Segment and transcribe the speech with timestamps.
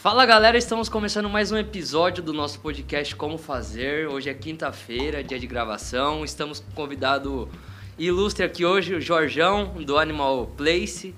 [0.00, 4.08] Fala galera, estamos começando mais um episódio do nosso podcast Como Fazer.
[4.08, 6.24] Hoje é quinta-feira, dia de gravação.
[6.24, 7.46] Estamos com um convidado
[7.98, 11.14] ilustre aqui hoje, o Jorjão, do Animal Place.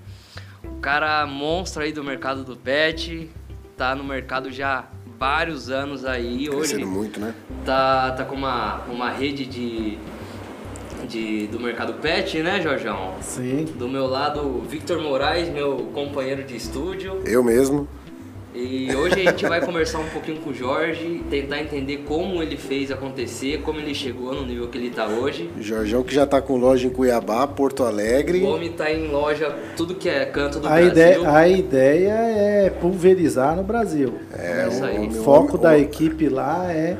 [0.64, 3.30] O cara monstro aí do mercado do pet.
[3.77, 4.84] Tá no mercado já há
[5.16, 6.51] vários anos aí.
[6.51, 7.37] Hoje Crescendo muito, né?
[7.64, 9.96] tá, tá com uma, uma rede de,
[11.06, 13.14] de, do mercado pet, né, Jorjão?
[13.20, 13.64] Sim.
[13.64, 17.23] Do meu lado, Victor Moraes, meu companheiro de estúdio.
[17.24, 17.88] Eu mesmo.
[18.55, 22.59] E hoje a gente vai conversar um pouquinho com o Jorge, tentar entender como ele
[22.59, 25.51] fez acontecer, como ele chegou no nível que ele está hoje.
[25.59, 28.43] Jorjão que já tá com loja em Cuiabá, Porto Alegre.
[28.43, 30.88] O homem está em loja, tudo que é canto do A Brasil.
[30.91, 34.19] ideia, a ideia é pulverizar no Brasil.
[34.33, 34.69] É aí.
[34.69, 36.98] O homem- foco homem- da homem- equipe lá é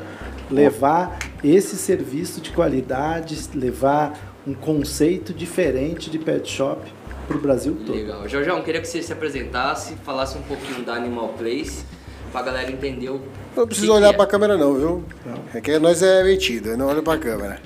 [0.51, 6.80] levar esse serviço de qualidade, levar um conceito diferente de pet shop
[7.26, 7.95] para o Brasil todo.
[7.95, 8.28] Legal.
[8.28, 11.84] Jorjão, queria que você se apresentasse, falasse um pouquinho da Animal Place,
[12.30, 13.20] pra galera entender o
[13.56, 14.12] Não precisa olhar é.
[14.12, 15.04] pra câmera não, viu?
[15.24, 15.34] Não.
[15.54, 17.60] É que nós é metido, não olha pra câmera.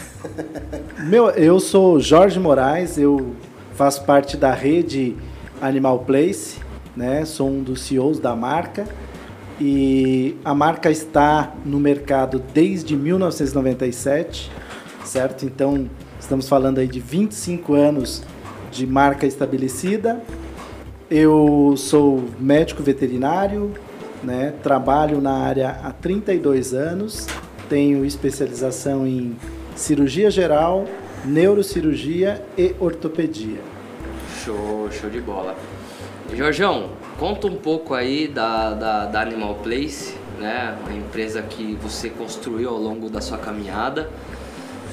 [1.04, 3.34] Meu, eu sou Jorge Moraes, eu
[3.74, 5.16] faço parte da rede
[5.60, 6.58] Animal Place,
[6.96, 7.24] né?
[7.24, 8.86] Sou um dos CEOs da marca
[9.60, 14.50] e a marca está no mercado desde 1997,
[15.04, 15.44] certo?
[15.44, 18.22] Então, estamos falando aí de 25 anos
[18.74, 20.20] de marca estabelecida.
[21.08, 23.72] Eu sou médico veterinário,
[24.22, 24.52] né?
[24.62, 27.26] Trabalho na área há 32 anos,
[27.68, 29.36] tenho especialização em
[29.76, 30.86] cirurgia geral,
[31.24, 33.60] neurocirurgia e ortopedia.
[34.44, 35.54] Show, show de bola.
[36.34, 40.76] Jorjão, conta um pouco aí da, da, da Animal Place, né?
[40.84, 44.10] A empresa que você construiu ao longo da sua caminhada.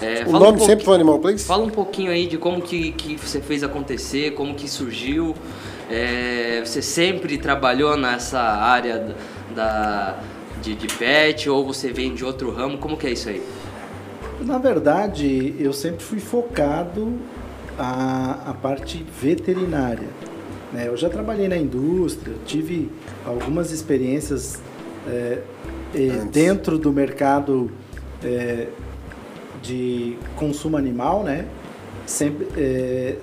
[0.02, 1.46] É, O fala nome um sempre foi Animal Place?
[1.46, 5.36] Fala um pouquinho aí de como que, que você fez acontecer, como que surgiu.
[5.90, 9.16] É, você sempre trabalhou nessa área
[9.56, 10.18] da,
[10.62, 12.78] de, de pet ou você vem de outro ramo?
[12.78, 13.42] Como que é isso aí?
[14.42, 17.14] Na verdade, eu sempre fui focado
[17.78, 20.08] a, a parte veterinária.
[20.74, 20.88] né?
[20.88, 22.90] Eu já trabalhei na indústria, tive
[23.26, 24.60] algumas experiências
[25.08, 25.40] é,
[26.32, 27.70] dentro do mercado
[28.24, 28.68] eh,
[29.62, 31.46] de consumo animal, né?
[32.06, 33.16] Sempre, eh,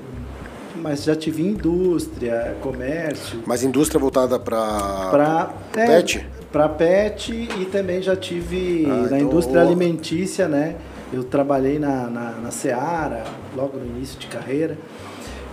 [0.76, 6.27] mas já tive indústria, comércio, Mas indústria voltada para pet?
[6.53, 10.77] Para pet e também já tive Ah, na então, indústria alimentícia, né?
[11.12, 13.25] Eu trabalhei na, na, na Seara,
[13.56, 14.78] logo no início de carreira.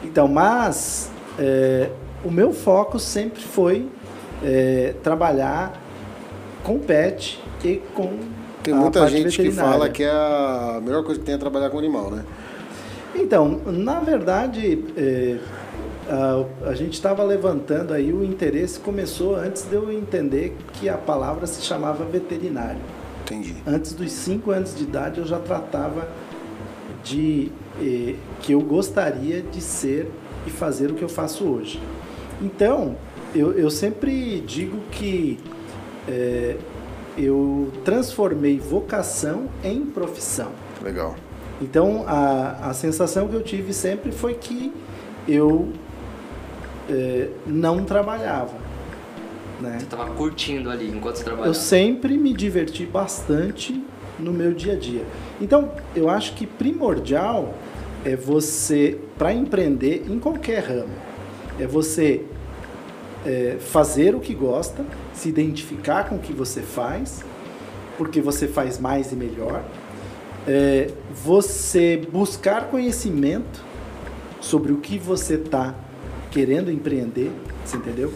[0.03, 1.09] Então, mas
[1.39, 1.89] é,
[2.23, 3.89] o meu foco sempre foi
[4.43, 5.81] é, trabalhar
[6.63, 8.11] com pet e com
[8.65, 11.77] Tem muita gente que fala que é a melhor coisa que tem é trabalhar com
[11.77, 12.25] animal, né?
[13.13, 15.37] Então, na verdade, é,
[16.09, 20.97] a, a gente estava levantando aí o interesse começou antes de eu entender que a
[20.97, 22.81] palavra se chamava veterinário.
[23.23, 23.55] Entendi.
[23.65, 26.07] Antes dos 5 anos de idade eu já tratava
[27.03, 30.11] de eh, que eu gostaria de ser
[30.45, 31.79] e fazer o que eu faço hoje.
[32.41, 32.95] Então,
[33.33, 35.39] eu, eu sempre digo que
[36.07, 36.57] eh,
[37.17, 40.51] eu transformei vocação em profissão.
[40.83, 41.15] Legal.
[41.61, 44.73] Então, a, a sensação que eu tive sempre foi que
[45.27, 45.71] eu
[46.89, 48.53] eh, não trabalhava.
[49.61, 49.77] Né?
[49.79, 51.49] Você estava curtindo ali enquanto você trabalhava?
[51.49, 53.81] Eu sempre me diverti bastante
[54.19, 55.03] no meu dia a dia.
[55.39, 57.53] Então, eu acho que primordial
[58.03, 60.93] é você, para empreender em qualquer ramo,
[61.59, 62.23] é você
[63.25, 67.23] é, fazer o que gosta, se identificar com o que você faz,
[67.97, 69.63] porque você faz mais e melhor,
[70.47, 73.63] é, você buscar conhecimento
[74.41, 75.73] sobre o que você está
[76.29, 77.31] querendo empreender,
[77.63, 78.13] você entendeu?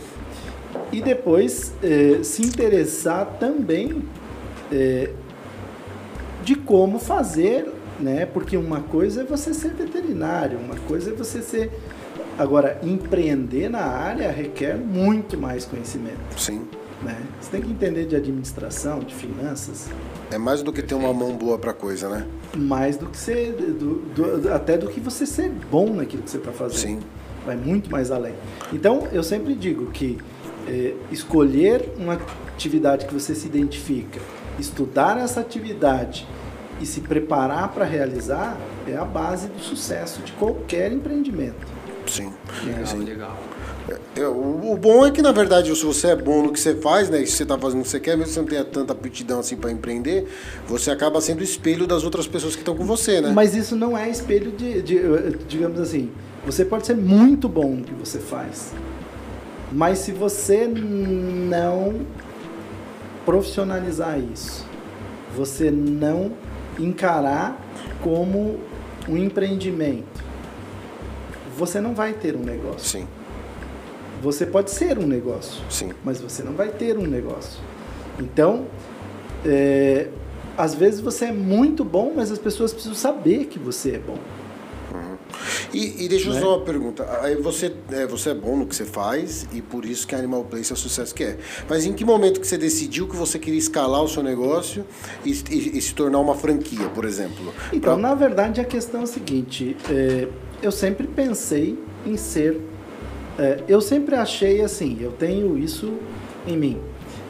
[0.92, 4.04] E depois eh, se interessar também
[4.72, 5.12] eh,
[6.44, 8.26] de como fazer, né?
[8.26, 11.72] Porque uma coisa é você ser veterinário, uma coisa é você ser.
[12.38, 16.18] Agora, empreender na área requer muito mais conhecimento.
[16.38, 16.68] Sim.
[17.04, 17.18] Né?
[17.40, 19.88] Você tem que entender de administração, de finanças,
[20.32, 22.28] É mais do que ter uma mão boa pra coisa, né?
[22.58, 23.54] mais do que ser.
[23.54, 23.96] do-
[24.40, 26.78] do- até do que você ser bom naquilo que você está fazendo.
[26.80, 27.00] Sim.
[27.46, 28.34] vai muito mais além.
[28.74, 30.18] Então, eu sempre digo que
[30.68, 32.20] eh, escolher uma
[32.54, 34.20] atividade que você se identifica,
[34.60, 36.28] estudar essa atividade
[36.82, 38.58] e se preparar para realizar
[38.88, 41.66] é a base do sucesso de qualquer empreendimento.
[42.06, 42.32] Sim.
[42.66, 43.00] Legal, Sim.
[43.04, 43.38] legal.
[44.20, 47.10] É, o, bom é que, na verdade, se você é bom no que você faz,
[47.10, 47.22] né?
[47.22, 48.92] E se você está fazendo o que você quer, mesmo que você não tenha tanta
[48.92, 50.28] aptidão assim para empreender,
[50.68, 53.32] você acaba sendo espelho das outras pessoas que estão com você, né?
[53.34, 55.00] Mas isso não é espelho de, de,
[55.48, 56.12] digamos assim,
[56.46, 58.74] você pode ser muito bom no que você faz,
[59.72, 62.02] Mas se você não
[63.26, 64.66] profissionalizar isso,
[65.34, 66.34] você não
[66.78, 67.58] encarar
[68.02, 68.60] como
[69.08, 70.24] um empreendimento,
[71.58, 73.00] você não vai ter um negócio.
[73.00, 73.08] Sim,
[74.22, 75.92] Você pode ser um negócio, sim.
[76.04, 77.60] mas você não vai ter um negócio.
[78.20, 78.66] Então,
[79.46, 80.08] é,
[80.58, 84.18] às vezes você é muito bom, mas as pessoas precisam saber que você é bom.
[85.72, 86.40] E, e deixa eu Né?
[86.42, 87.06] só uma pergunta.
[87.44, 90.44] Você é, você é bom no que você faz e por isso que a Animal
[90.44, 91.38] Place é o sucesso que é.
[91.70, 94.84] Mas em que momento que você decidiu que você queria escalar o seu negócio
[95.24, 97.54] e, e- e se tornar uma franquia, por exemplo?
[97.72, 100.28] Então, Pra- na verdade, a questão é a seguinte: é,
[100.62, 102.60] eu sempre pensei em ser.
[103.40, 105.94] É, eu sempre achei assim, eu tenho isso
[106.46, 106.82] em mim,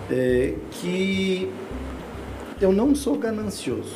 [0.10, 1.48] é, que
[2.60, 3.96] eu não sou ganancioso.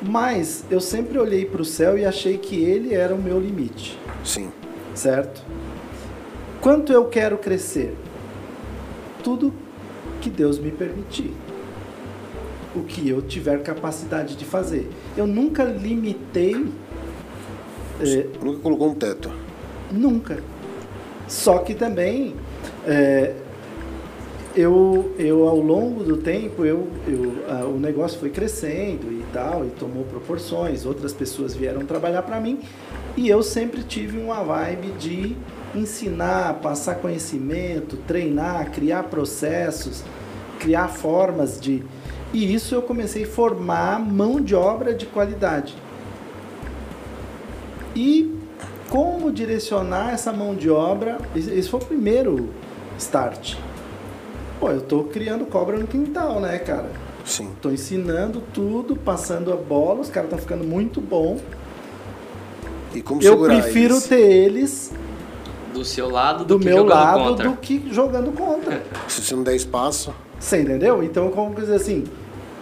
[0.00, 3.98] Mas eu sempre olhei para o céu e achei que ele era o meu limite,
[4.24, 4.50] Sim,
[4.94, 5.44] certo?
[6.60, 7.94] Quanto eu quero crescer?
[9.22, 9.52] Tudo
[10.20, 11.32] que Deus me permitir.
[12.74, 14.88] O que eu tiver capacidade de fazer.
[15.16, 16.72] Eu nunca limitei
[18.00, 19.30] é, nunca colocou um teto.
[19.92, 20.42] Nunca.
[21.28, 22.34] Só que também
[22.86, 23.34] é,
[24.54, 29.70] eu, eu ao longo do tempo eu, eu, o negócio foi crescendo e tal e
[29.70, 30.84] tomou proporções.
[30.84, 32.60] Outras pessoas vieram trabalhar para mim
[33.16, 35.36] e eu sempre tive uma vibe de
[35.74, 40.04] ensinar, passar conhecimento, treinar, criar processos,
[40.58, 41.82] criar formas de
[42.32, 45.74] e isso eu comecei a formar mão de obra de qualidade.
[47.94, 48.31] E
[48.92, 51.16] como direcionar essa mão de obra?
[51.34, 52.50] Esse foi o primeiro
[52.98, 53.54] start.
[54.60, 56.90] Pô, eu tô criando cobra no quintal, né, cara?
[57.24, 57.52] Sim.
[57.62, 61.40] Tô ensinando tudo, passando a bola, os caras estão ficando muito bom.
[62.94, 64.06] E como Eu prefiro eles?
[64.06, 64.92] ter eles
[65.72, 67.48] Do seu lado, do, do que meu jogando lado contra.
[67.48, 68.82] do que jogando contra.
[69.08, 71.02] Se você não der espaço, Você entendeu?
[71.02, 72.04] Então, como dizer assim,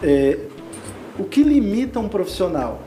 [0.01, 0.39] é,
[1.19, 2.81] o que limita um profissional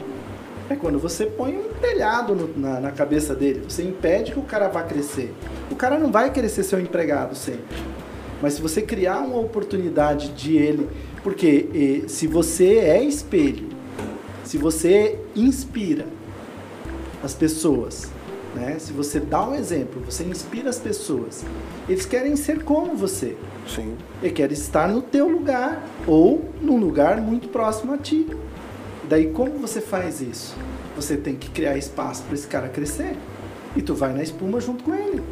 [0.69, 3.61] é quando você põe um telhado no- na, na cabeça dele.
[3.67, 5.33] Você impede que o cara vá crescer.
[5.69, 7.77] O cara não vai querer ser seu empregado sempre.
[8.41, 10.89] Mas se você criar uma oportunidade de ele,
[11.21, 11.69] porque
[12.05, 13.67] eh, se você é espelho,
[14.43, 16.05] se você inspira
[17.23, 18.09] as pessoas,
[18.55, 18.75] né?
[18.79, 21.43] Se você dá um exemplo, você inspira as pessoas.
[21.89, 23.35] Eles querem ser como você.
[23.67, 23.95] sim.
[24.21, 28.27] Ele quer estar no teu lugar ou num lugar muito próximo a ti.
[29.09, 30.55] Daí como você faz isso?
[30.95, 33.17] Você tem que criar espaço para esse cara crescer.
[33.75, 35.23] E tu vai na espuma junto com ele.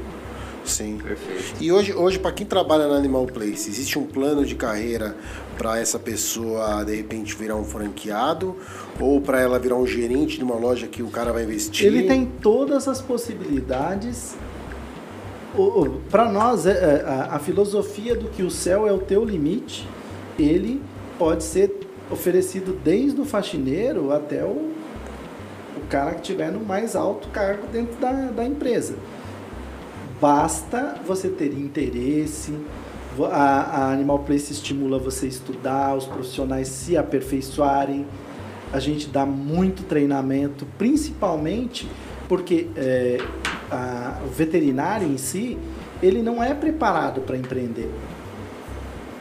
[0.65, 0.99] Sim.
[1.01, 1.55] Perfeito.
[1.59, 5.15] E hoje, hoje para quem trabalha na Animal Place, existe um plano de carreira
[5.57, 8.55] para essa pessoa de repente virar um franqueado
[8.99, 11.87] ou para ela virar um gerente de uma loja que o cara vai investir?
[11.87, 14.35] Ele tem todas as possibilidades.
[16.09, 19.85] Para nós, é, é, a, filosofia do que o céu é o teu limite,
[20.39, 20.81] ele
[21.19, 21.75] pode ser
[22.09, 24.71] oferecido desde o faxineiro até o
[25.91, 28.95] cara que estiver no mais alto cargo dentro da, da empresa.
[30.19, 32.53] Basta você ter interesse.
[33.31, 33.35] A,
[33.87, 38.05] a Animal Place estimula você estudar, os profissionais se aperfeiçoarem.
[38.71, 41.87] A gente dá muito treinamento, principalmente
[42.29, 43.17] porque é,
[43.69, 45.57] a- o veterinário em si,
[46.01, 47.91] ele não é preparado para empreender.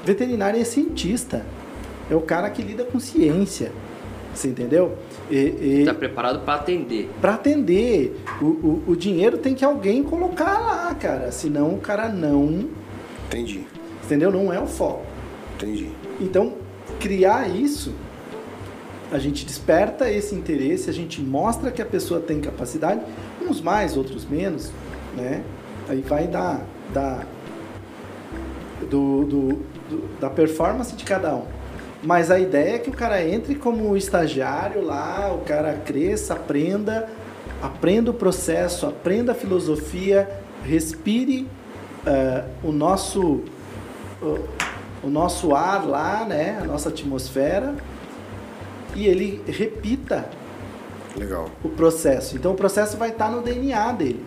[0.04, 1.44] Veterinário é cientista,
[2.08, 3.72] é o cara que lida com ciência,
[4.32, 4.96] você entendeu?
[5.30, 7.08] E, e- Está preparado para atender.
[7.20, 8.20] para atender.
[8.42, 11.30] O, o, o dinheiro tem que alguém colocar lá, cara.
[11.30, 12.68] Senão o cara não.
[13.28, 13.64] Entendi,
[14.04, 14.32] Entendeu?
[14.32, 15.04] Não é o foco.
[15.54, 15.88] entendi.
[16.20, 16.54] Então,
[16.98, 17.94] criar isso,
[19.12, 23.00] a gente desperta esse interesse, a gente mostra que a pessoa tem capacidade,
[23.40, 24.72] uns mais, outros menos,
[25.16, 25.42] né?
[25.88, 26.60] Aí vai da,
[26.92, 27.22] da,
[28.90, 29.48] do, do,
[29.88, 31.44] do- da performance de cada um.
[32.02, 37.08] Mas a ideia é que o cara entre como estagiário lá, o cara cresça, aprenda,
[37.60, 40.28] aprenda o processo, aprenda a filosofia,
[40.64, 41.46] respire
[42.06, 43.42] eh, o nosso
[44.22, 44.38] o,
[45.02, 47.74] o nosso ar lá, né, a nossa atmosfera,
[48.94, 50.28] e ele repita
[51.16, 51.50] Legal.
[51.62, 52.36] o processo.
[52.36, 54.24] Então o processo vai estar no DNA dele.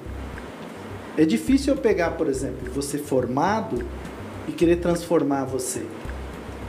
[1.18, 3.86] É difícil eu pegar, por exemplo, você formado
[4.48, 5.86] e querer transformar você.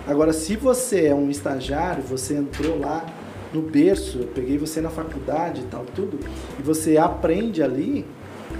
[0.06, 3.04] Agora, se você é um estagiário, você entrou lá
[3.52, 6.18] no berço, eu peguei você na faculdade e tal, tudo,
[6.58, 8.04] e você aprende ali,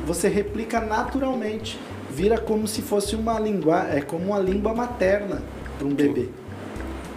[0.07, 1.79] você replica naturalmente.
[2.11, 5.43] Vira como se fosse uma língua, é como uma língua materna
[5.77, 6.29] para um bebê.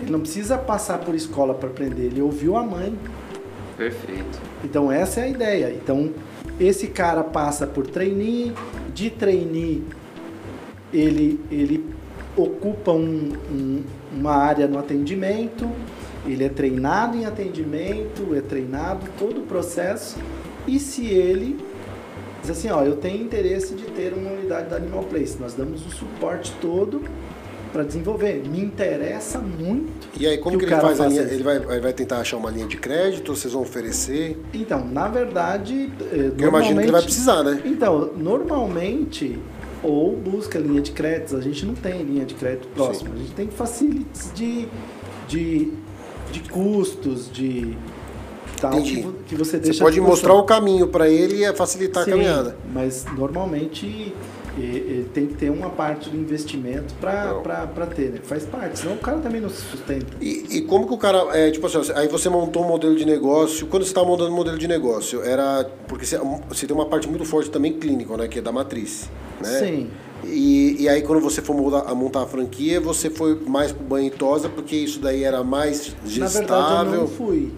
[0.02, 2.98] Ele não precisa passar por escola para aprender, ele ouviu a mãe,
[3.78, 4.40] Perfeito.
[4.64, 5.72] então essa é a ideia.
[5.72, 6.12] Então
[6.60, 8.52] esse cara passa por trainee,
[8.94, 9.84] de trainee
[10.94, 11.86] ele, ele
[12.36, 15.70] ocupa um, um, uma área no atendimento,
[16.26, 20.18] ele é treinado em atendimento, é treinado todo o processo,
[20.68, 21.58] e se ele
[22.42, 25.86] diz assim, ó, eu tenho interesse de ter uma unidade da Animal Place, nós damos
[25.86, 27.02] o suporte todo
[27.72, 28.44] para desenvolver.
[28.48, 30.08] Me interessa muito.
[30.20, 31.22] E aí, como que, que ele faz a linha?
[31.22, 34.38] Ele vai, vai tentar achar uma linha de crédito, vocês vão oferecer?
[34.54, 35.92] Então, na verdade.
[36.12, 37.62] eh, eu imagino que ele vai precisar, né?
[37.66, 39.38] Então, normalmente,
[39.84, 43.14] ou busca linha de créditos, a gente não tem linha de crédito próxima.
[43.14, 44.68] A gente tem facilities de,
[45.28, 45.72] de,
[46.32, 47.78] de custos, de.
[48.60, 52.04] Tal, que, que você Você deixa à pode mostrar o caminho para ele e facilitar
[52.04, 52.58] Sim, a caminhada.
[52.74, 54.16] Mas normalmente
[54.60, 58.20] eh, tem que ter uma parte do investimento para ter, né?
[58.24, 60.06] Faz parte, senão o cara também não se sustenta.
[60.22, 61.38] E, e como que o cara.
[61.38, 63.68] É, tipo assim, aí você montou um modelo de negócio.
[63.68, 65.70] Quando você estava montando um modelo de negócio, era.
[65.88, 68.28] Porque você, você tem uma parte muito forte também clínica, né?
[68.28, 69.10] Que é da matriz.
[69.42, 69.60] Né?
[69.60, 69.90] Sim.
[70.24, 73.84] E, e aí quando você for montar, a montar a franquia, você foi mais pro
[73.84, 77.00] banho e tosa, porque isso daí era mais Na verdade, eu gestável.
[77.02, 77.52] não fui.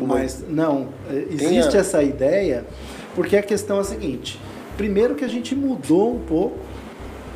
[0.00, 0.88] Mas, não,
[1.30, 2.64] existe a- essa ideia,
[3.14, 4.40] porque a questão é a seguinte.
[4.76, 6.58] Primeiro que a gente mudou um pouco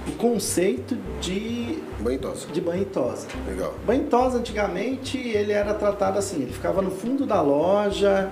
[0.07, 2.47] o conceito de, Banho e tosa.
[2.49, 3.27] de banho e tosa.
[3.47, 3.75] Legal.
[3.87, 8.31] Banho e tosa, antigamente, ele era tratado assim, ele ficava no fundo da loja,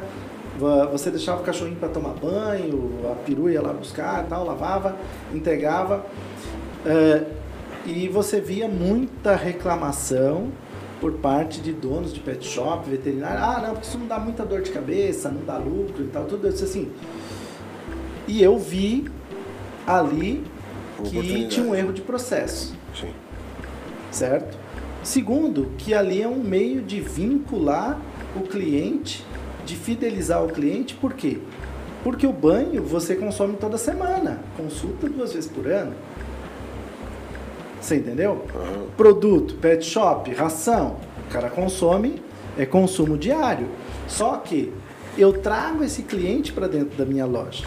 [0.91, 4.97] você deixava o cachorrinho para tomar banho, a perua ia lá buscar tal, lavava,
[5.35, 6.07] entregava.
[6.87, 7.25] eh,
[7.85, 10.49] e você via muita reclamação
[11.01, 13.39] por parte de donos de pet shop, veterinário.
[13.39, 16.25] Ah, não, porque isso não dá muita dor de cabeça, não dá lucro e tal,
[16.25, 16.91] tudo isso assim.
[18.27, 19.09] E eu vi
[19.87, 20.45] ali
[21.05, 23.11] que tinha um erro de processo Sim.
[24.11, 24.57] certo?
[25.03, 27.99] Segundo, que ali é um meio de vincular
[28.35, 29.25] o cliente,
[29.65, 31.39] de fidelizar o cliente, por quê?
[32.03, 35.93] Porque o banho você consome toda semana, consulta duas vezes por ano.
[37.81, 38.45] Você entendeu?
[38.55, 38.87] Aham.
[38.97, 40.97] Produto, pet shop, ração,
[41.29, 42.21] o cara consome,
[42.59, 43.69] é consumo diário.
[44.09, 44.73] Só que
[45.17, 47.65] eu trago esse cliente para dentro da minha loja.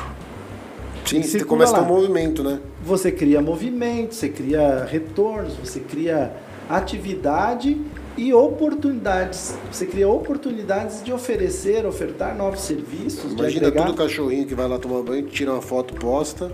[1.10, 2.60] Sim, E você começa a ter um movimento, né?
[2.84, 6.32] Você cria movimento, você cria retornos, você cria
[6.70, 7.80] atividade
[8.16, 9.56] e oportunidades.
[9.72, 13.86] Você cria oportunidades de oferecer, ofertar novos serviços, Imagina agregar.
[13.88, 16.52] todo cachorrinho que vai lá tomar banho, tira uma foto, posta,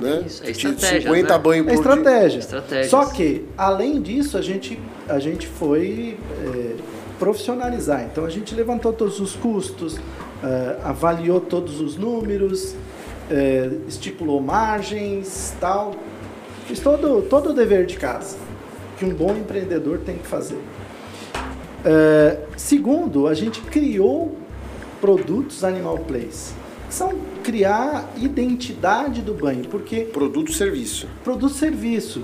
[0.00, 0.22] né?
[0.26, 1.38] Isso, é Tira estratégia, 50 né?
[1.42, 1.92] banhos É por dia.
[1.92, 2.38] estratégia.
[2.38, 2.90] Estratégias.
[2.90, 6.74] Só que, além disso, a gente, a gente foi é,
[7.18, 8.04] profissionalizar.
[8.04, 9.98] Então, a gente levantou todos os custos,
[10.44, 12.74] é, avaliou todos os números,
[13.30, 15.94] é, estipulou margens, tal.
[16.66, 18.36] Fiz todo, todo o dever de casa
[18.98, 20.58] que um bom empreendedor tem que fazer.
[21.84, 24.36] É, segundo, a gente criou
[25.00, 26.52] produtos Animal Place.
[26.88, 27.12] que São
[27.44, 31.06] criar identidade do banho, porque Produto e serviço.
[31.22, 32.22] produto serviço.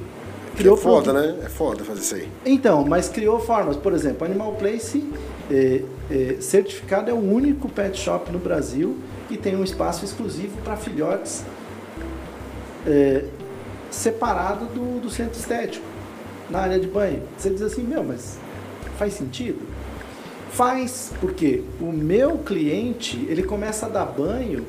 [0.56, 1.36] Que é foda, produ- né?
[1.44, 2.28] É foda fazer isso aí.
[2.44, 3.76] Então, mas criou formas.
[3.76, 5.02] Por exemplo, Animal Place
[5.50, 8.96] é, é, certificado é o único pet shop no Brasil
[9.32, 11.42] que tem um espaço exclusivo para filhotes
[12.86, 13.24] é,
[13.90, 15.84] separado do, do centro estético,
[16.50, 17.22] na área de banho.
[17.38, 18.38] Você diz assim, meu, mas
[18.98, 19.60] faz sentido?
[20.50, 24.66] Faz, porque o meu cliente, ele começa a dar banho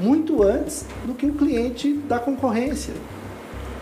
[0.00, 2.92] muito antes do que o cliente da concorrência.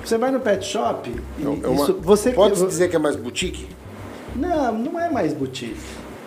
[0.04, 3.16] Você vai no pet shop e É uma- isso, você Pode dizer que é mais
[3.16, 3.66] boutique?
[4.36, 5.80] não, não é mais boutique.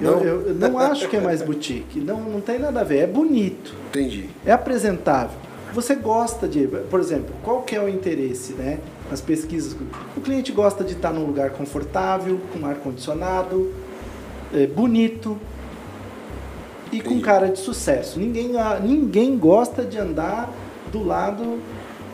[0.03, 0.19] Não?
[0.23, 1.99] Eu, eu- não acho que é mais boutique.
[1.99, 2.97] Não, não tem nada a ver.
[2.99, 4.29] É bonito, Entendi.
[4.45, 5.37] é apresentável.
[5.73, 8.77] Você gosta de, por exemplo, qual que é o interesse, né?
[9.09, 9.75] Nas pesquisas,
[10.15, 13.71] o cliente gosta de estar num lugar confortável, com ar condicionado,
[14.53, 15.37] é, bonito
[16.91, 18.19] e com cara de sucesso.
[18.19, 20.51] Ninguém, ah, ninguém gosta de andar
[20.91, 21.59] do lado,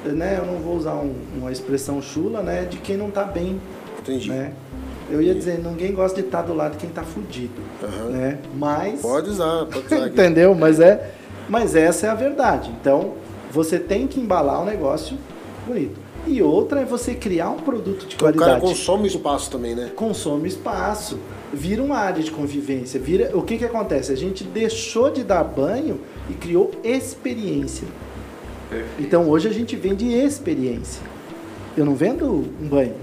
[0.06, 0.38] né?
[0.40, 2.64] Eu não vou usar um- uma expressão chula, né?
[2.64, 3.60] De quem não está bem
[4.00, 4.30] Entendi.
[4.30, 4.54] né?
[5.12, 8.10] Eu ia dizer, ninguém gosta de estar do lado de quem está fudido, Aham.
[8.10, 8.38] né?
[8.56, 10.08] Mas Pode usar, pode usar.
[10.08, 10.54] entendeu?
[10.54, 11.12] Mas é,
[11.48, 12.72] mas essa é a verdade.
[12.80, 13.14] Então,
[13.52, 15.18] você tem que embalar um negócio
[15.68, 16.00] bonito.
[16.28, 18.62] E outra é você criar um produto de Então, o cara qualidade.
[18.62, 19.90] consome espaço também, né?
[19.96, 21.18] Consome espaço,
[21.52, 24.12] vira uma área de convivência, vira, o que que acontece?
[24.12, 26.00] A gente deixou de dar banho
[26.30, 27.88] e criou experiência.
[29.00, 31.02] Então, hoje a gente vende experiência.
[31.76, 32.26] Eu não vendo
[32.62, 32.94] um banho.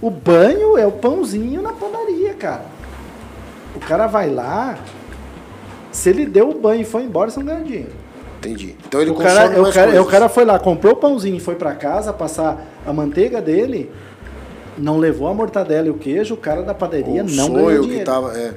[0.00, 2.66] O banho é o pãozinho na padaria, cara.
[3.74, 4.78] O cara vai lá,
[5.92, 7.92] se ele deu o banho e foi embora, você não ganha dinheiro.
[8.38, 8.76] Entendi.
[8.86, 10.06] Então ele o cara, o, mais cara, coisas.
[10.06, 13.90] o cara foi lá, comprou o pãozinho e foi pra casa passar a manteiga dele,
[14.78, 17.98] não levou a mortadela e o queijo, o cara da padaria o não ganhou dinheiro.
[18.00, 18.36] que tava.
[18.38, 18.54] É.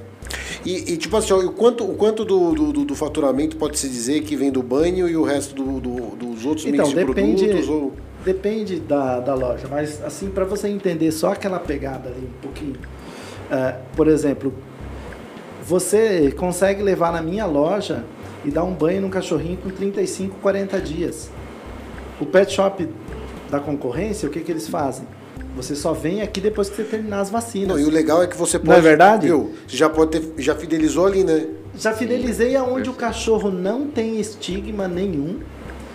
[0.66, 3.80] E, e, tipo assim, ó, o quanto, o quanto do, do, do- do faturamento pode
[3.80, 6.90] se dizer que vem do banho e o resto do, do- dos outros Então, mix
[6.90, 7.70] de depende- produtos?
[7.70, 7.94] Ou...
[8.24, 12.76] depende da, da loja, mas assim, para você entender só aquela pegada ali um pouquinho.
[13.50, 14.54] É, por exemplo,
[15.64, 18.04] você consegue levar na minha loja
[18.44, 21.30] e dar um banho no cachorrinho com 35, 40 dias.
[22.20, 22.88] O pet shop
[23.50, 25.08] da concorrência, o que, que eles fazem?
[25.56, 27.70] Você só vem aqui depois que você terminar as vacinas.
[27.70, 28.70] Não, e o legal é que você pode.
[28.70, 29.28] Não é verdade?
[29.28, 29.54] Viu?
[29.68, 30.42] Você já pode ter.
[30.42, 31.48] Já fidelizou ali, né?
[31.76, 35.40] Já fidelizei aonde o cachorro não tem estigma nenhum.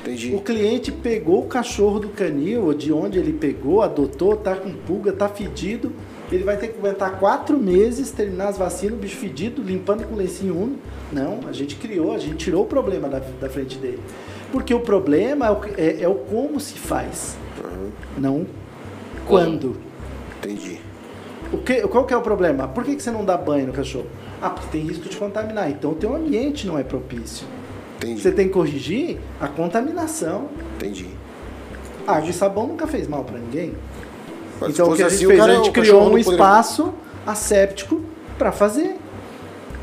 [0.05, 0.35] Entendi.
[0.35, 5.13] O cliente pegou o cachorro do canil, de onde ele pegou, adotou, tá com pulga,
[5.13, 5.93] tá fedido.
[6.31, 10.15] Ele vai ter que aguentar quatro meses, terminar as vacinas, o bicho fedido, limpando com
[10.15, 10.79] lencinho úmido.
[11.11, 14.01] Não, a gente criou, a gente tirou o problema da, da frente dele.
[14.53, 17.37] Porque o problema é o, é, é o como se faz,
[18.19, 18.47] não
[19.27, 19.77] quando.
[20.39, 20.81] Entendi.
[21.53, 22.69] O que, qual que é o problema?
[22.69, 24.07] Por que, que você não dá banho no cachorro?
[24.43, 25.71] Ah, porque tem risco de contaminar.
[25.71, 27.47] Então o teu ambiente não é propício.
[28.05, 28.23] Entendi.
[28.23, 30.49] Você tem que corrigir a contaminação.
[30.77, 31.07] Entendi.
[32.07, 33.75] Água e sabão nunca fez mal para ninguém.
[34.61, 35.41] Mas então o que a gente assim, fez?
[35.41, 36.93] a gente o criou um poderia- espaço
[37.27, 38.01] asséptico
[38.39, 38.97] para fazer.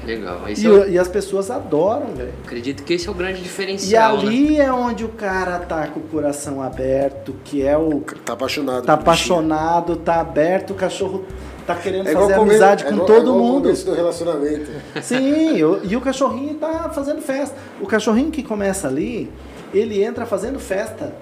[0.05, 0.41] Legal.
[0.49, 2.33] Esse E, é o- e as pessoas adoram, velho.
[2.43, 4.23] acredito que esse é o grande E diferencial, né?
[4.23, 8.01] ali é onde o cara tá com o coração aberto, que é o.
[8.25, 8.83] Tá apaixonado.
[8.85, 9.01] Tá bichinho.
[9.01, 11.23] apaixonado, tá aberto, o cachorro
[11.67, 13.61] tá querendo É fazer comer- amizade é com igual- todo é igual o mundo.
[13.63, 14.71] começo do relacionamento.
[15.03, 17.55] Sim, o- e o cachorrinho tá fazendo festa.
[17.79, 19.31] O cachorrinho que começa ali,
[19.73, 21.13] ele entra fazendo festa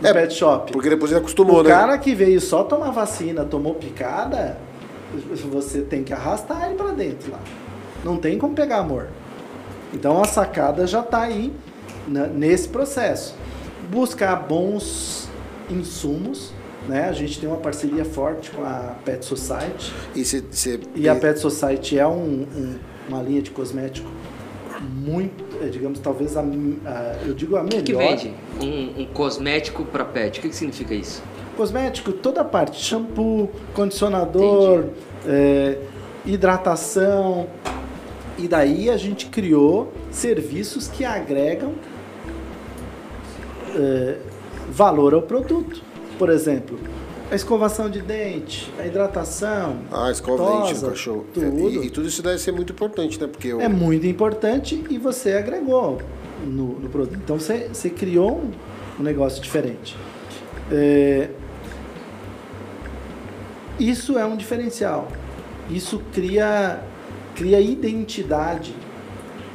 [0.00, 0.70] no É, pet shop.
[0.72, 1.70] Porque depois ele acostumou, o né?
[1.70, 4.56] cara que veio só tomar vacina, tomou picada,
[5.50, 7.38] você tem que arrastar ele pra dentro lá.
[8.04, 9.08] Não tem como pegar amor.
[9.92, 11.52] Então a sacada já tá aí
[12.06, 13.34] né, nesse processo.
[13.90, 15.28] Buscar bons
[15.70, 16.52] insumos,
[16.88, 17.08] né?
[17.08, 19.92] A gente tem uma parceria forte com a Pet Society.
[20.14, 20.42] E você.
[20.50, 22.78] você- E a Pet Society é um- um-
[23.08, 24.08] uma linha de cosmético
[24.94, 27.78] muito, é, digamos, talvez a, a- eu digo a O melhor.
[27.82, 28.34] que, que vende?
[28.60, 30.38] Um, um cosmético para pet.
[30.38, 31.22] O que, que significa isso?
[31.56, 34.84] Cosmético, toda a parte, shampoo, condicionador,
[35.26, 35.78] é,
[36.24, 37.48] hidratação.
[38.38, 41.74] E daí a gente criou serviços que agregam
[43.74, 44.16] é,
[44.70, 45.82] valor ao produto.
[46.18, 46.78] Por exemplo,
[47.30, 49.78] a escovação de dente, a hidratação.
[49.90, 51.26] Ah, escova o dente no cachorro.
[51.30, 51.68] É, Tudo.
[51.82, 53.26] E, e tudo isso deve ser muito importante, né?
[53.26, 56.00] Porque o- É muito importante e você agregou
[56.46, 57.18] no, no produto.
[57.22, 58.50] Então você, você criou um,
[59.00, 59.96] um negócio diferente.
[60.70, 61.28] É,
[63.78, 65.08] isso é um diferencial.
[65.70, 66.80] Isso cria,
[67.38, 68.74] cria identidade.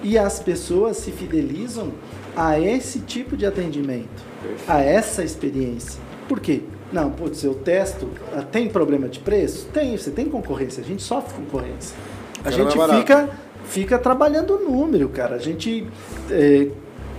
[0.02, 1.92] E as pessoas se fidelizam
[2.36, 4.24] a esse tipo de atendimento,
[4.68, 6.02] a essa experiência.
[6.28, 6.62] Por quê?
[6.92, 9.68] Não, putz, eu testo, ah, tem problema de preço?
[9.74, 11.96] Tem, você tem concorrência, a gente sofre concorrência.
[12.44, 13.30] A é gente fica,
[13.66, 15.36] fica trabalhando o número, cara.
[15.36, 15.88] A gente
[16.30, 16.68] eh,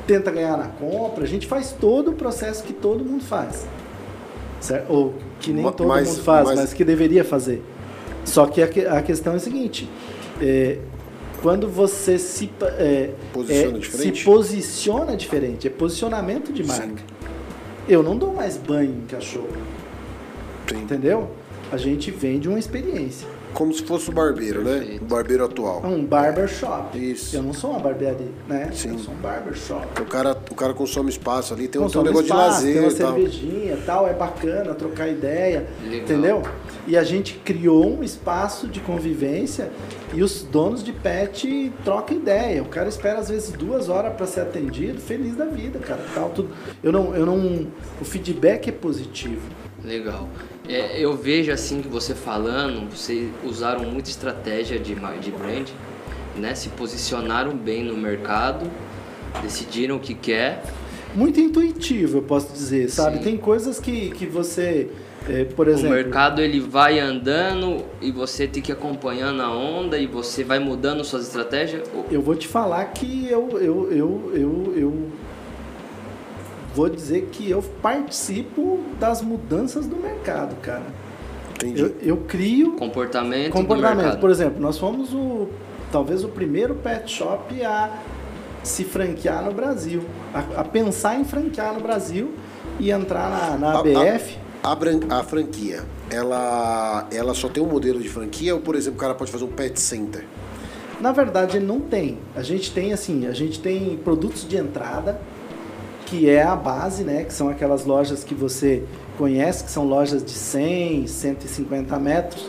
[0.07, 3.67] tenta ganhar na compra, a gente faz todo o processo que todo mundo faz.
[4.61, 4.93] Certo?
[4.93, 6.75] Ou que nem todo mas- mundo faz, mas- mas...
[6.75, 7.63] que deveria fazer.
[8.25, 9.89] Só que a, que- a questão é a seguinte:
[10.41, 10.79] eh,
[11.43, 14.19] quando você se, eh, Posiciona eh, diferente?
[14.19, 16.87] se posiciona diferente, é posicionamento de marca.
[16.87, 16.95] Sim.
[17.89, 19.49] Eu não dou mais banho em cachorro,
[20.69, 20.79] Sim.
[20.79, 21.29] entendeu?
[21.73, 23.27] A gente vende uma experiência.
[23.53, 24.79] Como se fosse o barbeiro, né?
[24.79, 25.03] Perfeito.
[25.03, 25.81] O barbeiro atual.
[25.85, 26.99] Um barbershop.
[26.99, 27.37] Isso.
[27.37, 28.69] Eu não sou uma barbearia, né?
[28.73, 28.91] Sim.
[28.95, 30.03] Eu sou um barbershop.
[30.03, 32.73] O cara, o cara consome espaço ali, tem, um- tem um Consome negócio espaço, de
[32.73, 33.15] Tem lazer uma e tal.
[33.15, 36.01] cervejinha e tal, é bacana trocar ideia, Legal.
[36.01, 36.43] entendeu?
[36.87, 39.71] E a gente criou um espaço de convivência
[40.13, 42.61] e os donos de pet trocam ideia.
[42.61, 46.05] O cara espera às vezes duas horas para ser atendido, feliz da vida, cara.
[46.13, 46.51] Tal, tudo.
[46.83, 47.69] Eu não, eu não,
[48.01, 49.49] o feedback é positivo.
[49.85, 50.29] Legal.
[50.69, 55.69] É, eu vejo assim que você falando, vocês usaram muita estratégia de, de brand,
[56.37, 56.55] né?
[56.55, 58.71] Se posicionaram bem no mercado,
[59.43, 60.63] decidiram o que quer.
[61.15, 63.19] Muito intuitivo, eu posso dizer, sabe?
[63.19, 63.23] Sim.
[63.23, 64.89] Tem coisas que, que você,
[65.29, 69.55] eh, por O exemplo, mercado ele vai andando e você tem que ir acompanhando a
[69.55, 71.89] onda e você vai mudando suas estratégias.
[72.11, 75.09] Eu vou te falar que eu, eu, eu, eu, eu
[76.75, 80.83] vou dizer que eu participo das mudanças do mercado, cara.
[81.57, 81.81] Entendi.
[81.81, 84.19] Eu, eu crio Comportamento, comportamento.
[84.19, 85.49] Por exemplo, nós fomos o
[85.93, 87.99] talvez o primeiro pet shop a
[88.63, 92.33] se franquear no Brasil, a, a pensar em franquear no Brasil
[92.81, 94.39] e entrar na, na A- a- ABF.
[94.63, 98.97] A, bran- a franquia, ela, ela só tem um modelo de franquia ou, por exemplo,
[98.97, 100.25] o cara pode fazer um pet center?
[101.01, 102.19] Na verdade, ele não tem.
[102.35, 105.21] A gente tem assim, a gente tem produtos de entrada,
[106.07, 107.25] que é a base, né?
[107.25, 108.83] Que são aquelas lojas que você
[109.17, 112.49] conhece, que são lojas de 100, 150 metros,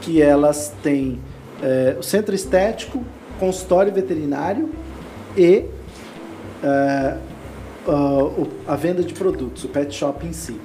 [0.00, 1.18] que elas têm
[1.62, 3.02] eh, o centro estético,
[3.40, 4.70] consultório veterinário
[5.36, 5.64] e
[7.86, 10.56] o- a venda de produtos, o pet shop em si.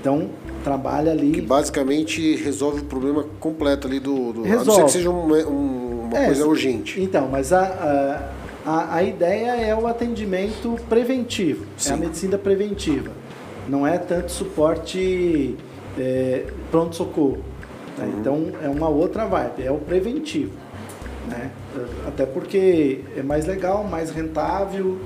[0.00, 0.28] Então,
[0.62, 1.32] trabalha ali.
[1.32, 4.32] Que basicamente resolve o problema completo ali do.
[4.32, 4.62] do resolve.
[4.62, 7.00] A não ser que seja uma, um, uma é, coisa urgente.
[7.00, 11.90] Então, mas a, a, a, ideia é o atendimento preventivo, Sim.
[11.90, 13.10] é a medicina preventiva.
[13.68, 15.56] Não é tanto suporte
[15.98, 17.44] é, pronto-socorro.
[17.98, 18.04] Né?
[18.06, 18.20] Uhum.
[18.20, 20.52] Então, é uma outra vibe, é o preventivo.
[21.28, 21.50] Né?
[22.06, 24.98] Até porque é mais legal, mais rentável.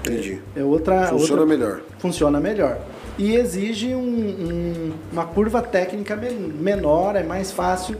[0.00, 0.40] Entendi.
[0.54, 1.06] É, é outra.
[1.08, 1.80] Funciona outra, melhor.
[1.98, 2.78] Funciona melhor.
[3.16, 7.96] E exige um, um, uma curva técnica menor, é mais fácil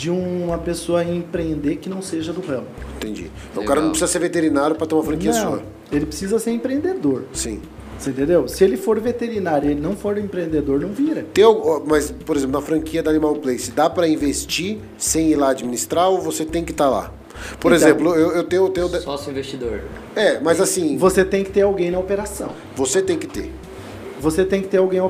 [0.00, 2.66] de uma pessoa empreender que não seja do ramo.
[2.96, 3.30] Entendi.
[3.50, 5.62] Então, o cara não precisa ser veterinário para ter uma franquia não, sua.
[5.92, 7.24] Ele precisa ser empreendedor.
[7.34, 7.60] Sim.
[7.98, 8.48] Você entendeu?
[8.48, 11.26] Se ele for veterinário e ele não for empreendedor, não vira.
[11.34, 11.44] Tem,
[11.84, 16.08] mas, por exemplo, na franquia da Animal Place, dá para investir sem ir lá administrar
[16.08, 17.12] ou você tem que estar tá lá?
[17.58, 18.88] Por então, exemplo, eu, eu tenho, eu tenho.
[19.02, 19.82] Sócio investidor.
[20.16, 20.96] É, mas assim.
[20.96, 22.52] Você tem que ter alguém na operação.
[22.74, 23.52] Você tem que ter.
[24.18, 25.00] Você tem que ter alguém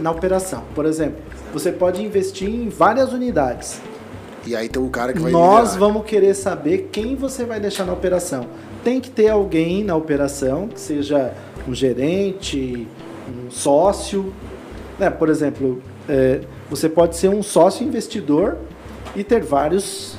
[0.00, 0.64] na operação.
[0.74, 1.20] Por exemplo,
[1.52, 3.80] você pode investir em várias unidades.
[4.46, 5.78] E aí tem um cara que vai Nós liderar.
[5.78, 8.46] vamos querer saber quem você vai deixar na operação.
[8.82, 11.32] Tem que ter alguém na operação, que seja
[11.68, 12.88] um gerente,
[13.28, 14.32] um sócio.
[14.98, 15.10] Né?
[15.10, 18.56] Por exemplo, é, você pode ser um sócio investidor
[19.14, 20.16] e ter vários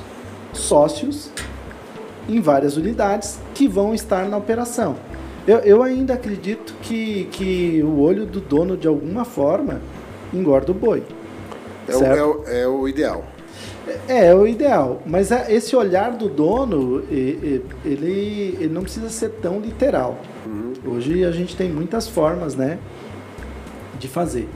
[0.52, 1.30] sócios
[2.28, 4.96] em várias unidades que vão estar na operação.
[5.46, 9.80] Eu, eu ainda acredito que, que o olho do dono, de alguma forma,
[10.32, 11.02] engorda o boi.
[11.88, 13.24] É, o, é, o, é o ideal.
[14.08, 15.02] É, é o ideal.
[15.04, 20.20] Mas esse olhar do dono, ele, ele não precisa ser tão literal.
[20.46, 20.72] Uhum.
[20.86, 22.78] Hoje a gente tem muitas formas, né,
[23.98, 24.48] de fazer.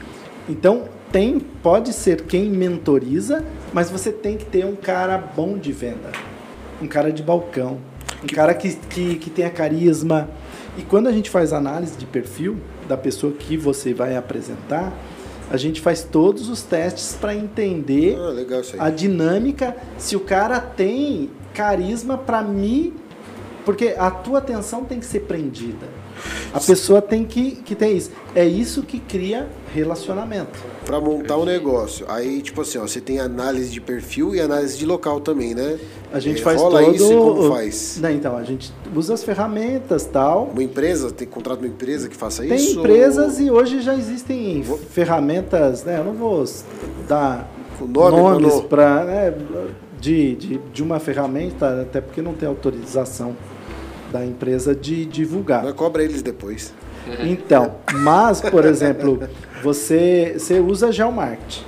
[0.48, 5.72] Então, tem, pode ser quem mentoriza, mas você tem que ter um cara bom de
[5.72, 6.12] venda.
[6.80, 7.78] Um cara de balcão.
[8.22, 10.28] Um cara que, que, que tenha carisma.
[10.76, 12.56] E quando a gente faz análise de perfil
[12.88, 14.92] da pessoa que você vai apresentar,
[15.50, 21.30] a gente faz todos os testes para entender ah, a dinâmica, se o cara tem
[21.54, 22.94] carisma para me.
[23.64, 25.88] Porque a tua atenção tem que ser prendida.
[26.52, 28.10] A pessoa tem que, que ter isso.
[28.34, 30.58] É isso que cria relacionamento.
[30.84, 32.06] Para montar um negócio.
[32.08, 35.78] Aí, tipo assim, ó, você tem análise de perfil e análise de local também, né?
[36.12, 36.94] A gente é, faz rola todo...
[36.94, 37.98] isso e como faz?
[38.00, 40.50] Não, então, a gente usa as ferramentas tal.
[40.52, 42.74] Uma empresa, tem contrato uma empresa que faça tem isso?
[42.74, 43.44] Tem empresas ou...
[43.44, 44.78] e hoje já existem vou...
[44.78, 45.98] ferramentas, né?
[45.98, 46.44] Eu não vou
[47.08, 47.50] dar
[47.80, 49.34] nome, nomes para né,
[50.00, 53.36] de, de, de uma ferramenta, até porque não tem autorização
[54.12, 55.64] da empresa de divulgar.
[55.64, 56.72] Mas cobra eles depois.
[57.20, 59.28] Então, mas, por exemplo,
[59.62, 61.62] você, você usa Geomarket,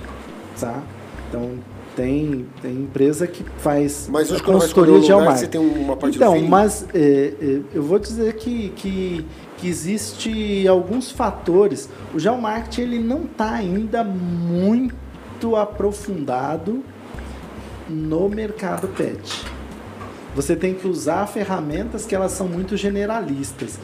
[0.58, 0.82] tá?
[1.28, 1.52] Então,
[1.94, 5.40] tem, tem empresa que faz mas hoje, consultoria de Geomarket.
[5.40, 9.24] Você tem uma parte então, mas é, é, eu vou dizer que, que,
[9.56, 11.88] que existe alguns fatores.
[12.12, 16.82] O Geomarket ele não está ainda muito aprofundado
[17.88, 19.44] no mercado pet
[20.38, 23.76] você tem que usar ferramentas que elas são muito generalistas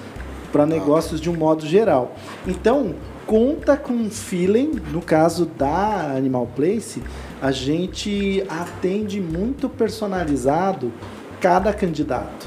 [0.52, 2.14] para negócios de um modo geral.
[2.46, 2.94] Então,
[3.26, 7.02] conta com feeling, no caso da Animal Place,
[7.42, 10.92] a gente atende muito personalizado
[11.40, 12.46] cada candidato.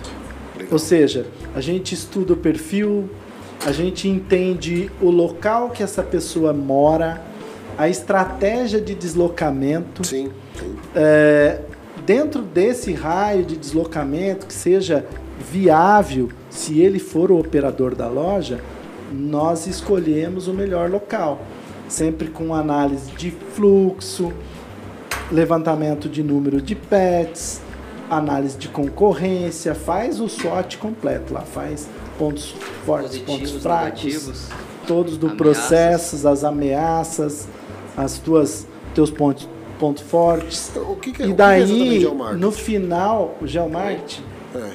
[0.71, 3.09] Ou seja, a gente estuda o perfil,
[3.65, 7.21] a gente entende o local que essa pessoa mora,
[7.77, 10.07] a estratégia de deslocamento.
[10.07, 10.31] Sim.
[10.57, 10.75] sim.
[10.95, 11.59] É,
[12.07, 15.05] dentro desse raio de deslocamento que seja
[15.51, 18.61] viável, se ele for o operador da loja,
[19.11, 21.41] nós escolhemos o melhor local,
[21.89, 24.31] sempre com análise de fluxo,
[25.29, 27.61] levantamento de número de pets,
[28.09, 34.49] análise de concorrência, faz o SWOT completo lá, faz pontos fortes, Positivos, pontos fracos, negativos,
[34.87, 37.49] todos do processo, as ameaças,
[37.97, 38.65] as tuas
[38.95, 40.71] teus pontos pontos fortes.
[40.75, 44.23] O que, que é, e daí, é no final, o Geomarketing,
[44.55, 44.71] é.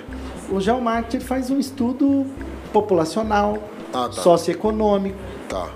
[0.50, 2.26] o Geomarketing faz um estudo
[2.72, 3.58] populacional,
[3.92, 4.12] ah, tá.
[4.12, 5.70] socioeconômico, tá.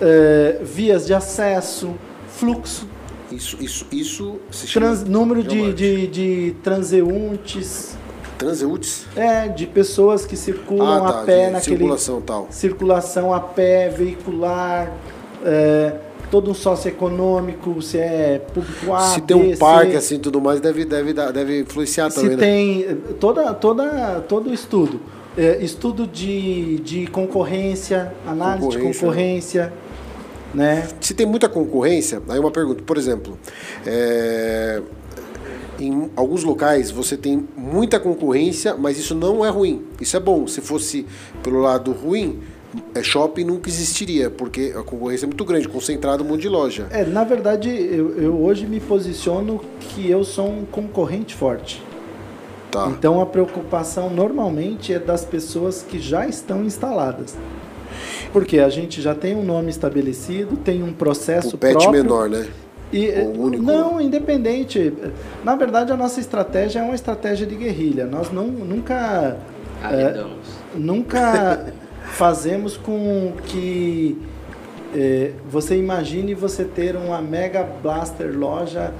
[0.00, 1.94] é, vias de acesso,
[2.28, 2.86] fluxo.
[3.30, 7.94] Isso, isso, isso se Trans, número de, de, de transeuntes.
[8.38, 9.04] Transeuntes?
[9.14, 11.76] É, de pessoas que circulam ah, tá, a pé naquele.
[11.76, 12.46] Circulação tal.
[12.50, 14.90] Circulação a pé, veicular.
[15.44, 15.92] É,
[16.30, 20.84] todo um socioeconômico, se é público A, Se tem um parque assim tudo mais, deve,
[20.84, 22.30] deve, deve influenciar se também.
[22.30, 22.42] Se né?
[22.42, 22.96] tem né?
[23.18, 25.00] toda, toda, todo o estudo.
[25.36, 28.92] É, estudo de, de concorrência, análise concorrência.
[28.92, 29.72] de concorrência.
[30.52, 30.88] Né?
[31.00, 33.38] Se tem muita concorrência, aí uma pergunta, por exemplo,
[33.86, 34.82] é,
[35.78, 39.84] em alguns locais você tem muita concorrência, mas isso não é ruim.
[40.00, 40.46] Isso é bom.
[40.46, 41.06] Se fosse
[41.42, 42.40] pelo lado ruim,
[43.02, 46.86] shopping nunca existiria, porque a concorrência é muito grande, concentrado um monte de loja.
[46.90, 51.82] É, na verdade, eu, eu hoje me posiciono que eu sou um concorrente forte.
[52.70, 52.88] Tá.
[52.88, 57.36] Então a preocupação normalmente é das pessoas que já estão instaladas.
[58.32, 61.92] Porque a gente já tem um nome estabelecido, tem um processo o pet próprio.
[61.92, 62.46] menor, né?
[62.92, 63.62] E, O único.
[63.62, 64.92] Não, independente.
[65.44, 68.06] Na verdade, a nossa estratégia é uma estratégia de guerrilha.
[68.06, 69.36] Nós não, nunca,
[69.82, 70.46] Arredamos.
[70.74, 71.72] nunca
[72.12, 74.18] fazemos com que
[74.94, 78.92] eh, você imagine você ter uma mega blaster loja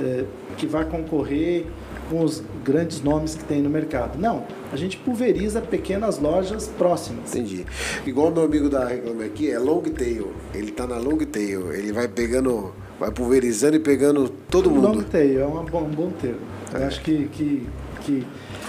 [0.00, 0.24] eh,
[0.56, 1.66] que vai concorrer
[2.10, 4.18] com os grandes nomes que tem no mercado.
[4.18, 7.34] Não, a gente pulveriza pequenas lojas próximas.
[7.34, 7.66] Entendi.
[8.06, 10.32] Igual meu amigo da Reclame aqui, é long tail.
[10.54, 11.72] Ele tá na long tail.
[11.72, 15.04] Ele vai pegando, vai pulverizando e pegando todo Long mundo.
[15.04, 16.40] tail é uma um bom termo.
[16.72, 17.66] Eu acho que, que,
[18.02, 18.26] que...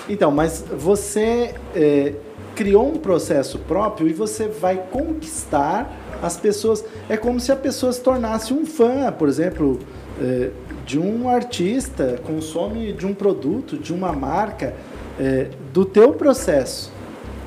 [0.10, 2.14] Então, mas você é,
[2.58, 6.84] criou um processo próprio e você vai conquistar as pessoas.
[7.08, 9.80] É como se a pessoa se tornasse um fã, por exemplo,
[10.20, 10.50] é,
[10.84, 14.74] de um artista, consome de um produto, de uma marca,
[15.20, 16.92] é, do teu processo.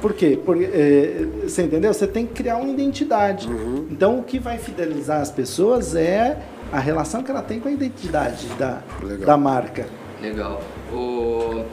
[0.01, 0.39] Por quê?
[0.43, 1.93] Porque, é, você entendeu?
[1.93, 3.49] Você tem que criar uma identidade.
[3.91, 6.39] Então, o que vai fidelizar as pessoas é
[6.73, 9.27] a relação que ela tem com a identidade da, Legal.
[9.27, 9.87] da marca.
[10.23, 10.63] Legal.
[10.93, 11.65] O...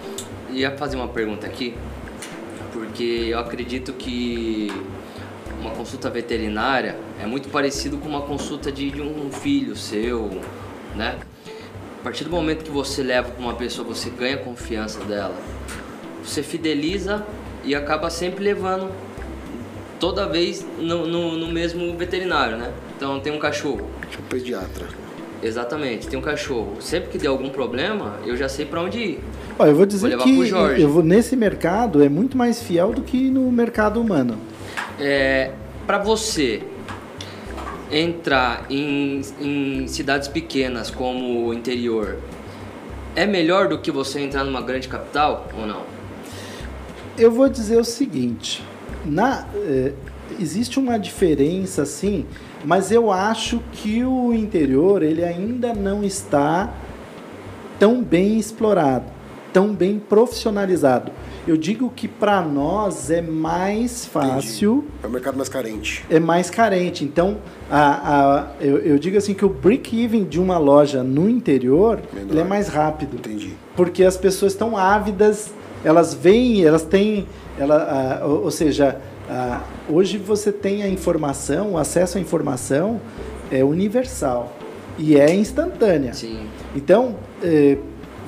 [0.49, 1.75] Ia fazer uma pergunta aqui,
[2.77, 4.71] porque eu acredito que
[5.59, 10.29] uma consulta veterinária é muito parecido com uma consulta de, de um filho seu,
[10.95, 11.17] né?
[11.99, 15.35] A partir do momento que você leva para uma pessoa, você ganha a confiança dela,
[16.23, 17.25] você fideliza
[17.63, 18.91] e acaba sempre levando
[19.99, 22.71] toda vez no, no, no mesmo veterinário, né?
[22.95, 24.87] Então tem um cachorro, Tipo pediatra.
[25.41, 26.77] Exatamente, tem um cachorro.
[26.79, 29.19] Sempre que der algum problema, eu já sei pra onde ir.
[29.59, 33.29] Eu vou dizer Vou que eu vou, nesse mercado é muito mais fiel do que
[33.29, 34.37] no mercado humano.
[34.99, 35.51] É,
[35.85, 36.61] para você
[37.91, 42.17] entrar em, em cidades pequenas como o interior,
[43.15, 45.81] é melhor do que você entrar numa grande capital ou não?
[47.17, 48.63] Eu vou dizer o seguinte,
[49.03, 49.93] na, eh,
[50.39, 52.25] existe uma diferença sim,
[52.63, 56.71] mas eu acho que o interior ele ainda não está
[57.79, 59.05] tão bem explorado,
[59.53, 61.11] tão bem profissionalizado.
[61.47, 66.05] Eu digo que para nós é mais fácil É o mercado mais carente.
[66.09, 67.03] é mais carente.
[67.05, 67.37] Então,
[67.71, 71.99] a, a, eu, eu digo assim que o break-even de uma loja no interior
[72.35, 73.15] é mais rápido.
[73.15, 73.53] Entendi.
[73.75, 75.51] Porque as pessoas estão ávidas,
[75.83, 77.27] elas veem, elas têm.
[77.57, 82.99] Ela, a, ou, ou seja, a, hoje você tem a informação, o acesso à informação
[83.49, 84.53] é universal
[84.99, 86.13] e é instantânea.
[86.13, 86.47] Sim.
[86.75, 87.77] Então, eh,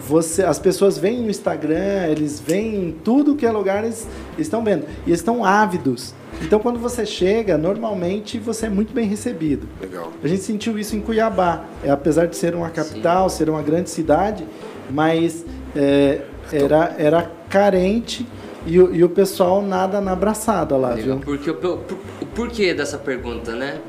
[0.10, 4.08] você, as pessoas veem no Instagram, eles veem em tudo que é lugar, eles
[4.40, 4.86] estão vendo.
[5.06, 6.16] E eles estão ávidos.
[6.42, 9.68] Então, quando você chega, normalmente você é muito bem recebido.
[9.80, 10.12] Legal.
[10.24, 11.66] A gente sentiu isso em Cuiabá.
[11.84, 14.46] É, apesar de ser uma capital, ser uma grande cidade,
[14.90, 15.46] mas
[15.76, 18.26] é, era, era carente
[18.66, 21.18] e, o- e o pessoal nada na abraçada lá, Legal.
[21.18, 21.26] viu?
[21.26, 21.80] Porque o, por-
[22.22, 23.80] o porquê dessa pergunta, né?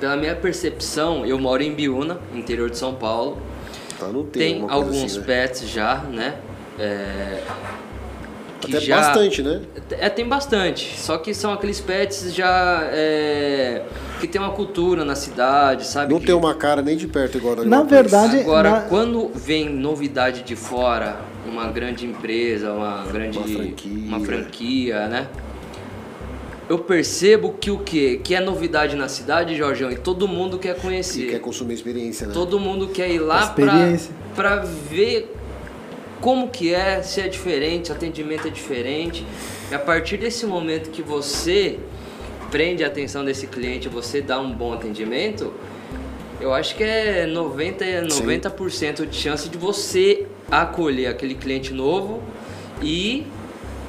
[0.00, 3.36] Pela minha percepção, eu moro em Biúna, interior de São Paulo.
[3.98, 5.24] Tá, não tem, coisa alguns assim, né?
[5.26, 6.36] pets já, né?
[6.78, 7.42] É,
[8.60, 9.62] que Até já- bastante, né?
[9.92, 10.98] É, tem bastante.
[10.98, 13.82] Só que são aqueles pets já é,
[14.20, 16.12] que tem uma cultura na cidade, sabe?
[16.12, 19.30] Não que- tem uma cara nem de perto igual da Na verdade- Agora, na- quando
[19.34, 24.08] vem novidade de fora, uma grande empresa, uma grande Uma franquia.
[24.16, 25.28] uma franquia, né?
[26.68, 28.20] Eu percebo que o quê?
[28.22, 31.30] Que é novidade na cidade, Jorgão, e todo mundo quer E conhecer.
[31.30, 32.34] quer consumir experiência, né?
[32.34, 33.54] Todo mundo quer ir lá
[34.36, 35.34] pra ver
[36.20, 39.24] como que é, se é diferente, se o atendimento é diferente.
[39.70, 41.78] E a partir desse momento que você
[42.50, 45.52] prende a atenção desse cliente, você dá um bom atendimento,
[46.40, 52.22] eu acho que é 90, e 90% de chance de você acolher aquele cliente novo
[52.82, 53.26] e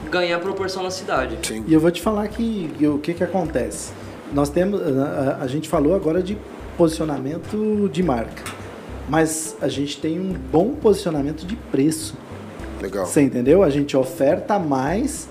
[0.09, 1.37] ganhar proporção na cidade.
[1.43, 1.63] Sim.
[1.67, 3.91] E eu vou te falar que o que, que acontece.
[4.33, 4.81] Nós temos.
[4.81, 6.37] A, a- a gente falou agora de
[6.77, 8.43] posicionamento de marca.
[9.07, 12.15] Mas a gente tem um bom posicionamento de preço.
[12.81, 13.05] Legal.
[13.05, 13.63] Você entendeu?
[13.63, 15.27] A gente oferta mais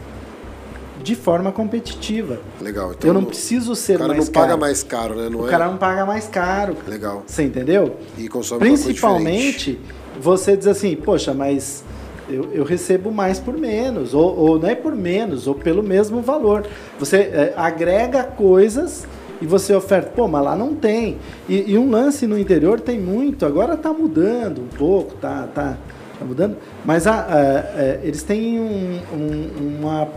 [1.03, 2.41] de forma competitiva.
[2.61, 2.93] Legal.
[2.93, 4.61] Então, eu não preciso ser O cara mais não paga caro.
[4.61, 5.29] mais caro, né?
[5.31, 5.51] Não o é?
[5.51, 6.77] cara não paga mais caro.
[6.87, 7.23] Legal.
[7.27, 7.97] Você entendeu?
[8.19, 9.79] E consome uma coisa diferente.
[9.79, 9.81] Principalmente
[10.21, 11.85] você diz assim, poxa, mas
[12.29, 16.21] eu, eu recebo mais por menos, ou, ou não é por menos, ou pelo mesmo
[16.21, 16.67] valor.
[16.99, 19.07] Você é, agrega coisas
[19.41, 21.17] e você oferta, pô, mas lá não tem.
[21.49, 25.77] E, e um lance no interior tem muito, agora está mudando um pouco, tá, tá,
[26.19, 30.09] tá mudando, mas a, a- é, eles têm um- um- uma.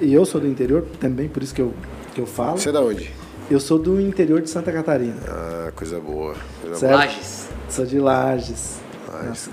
[0.00, 1.72] E eu sou do interior também, por isso que eu
[2.14, 2.56] que eu falo.
[2.56, 3.10] Você é da onde?
[3.50, 5.16] Eu sou do interior de Santa Catarina.
[5.28, 6.34] Ah, coisa boa.
[6.62, 6.90] Coisa.
[6.96, 7.46] Lages.
[7.68, 8.78] Sou de Lages.
[9.12, 9.50] Lages.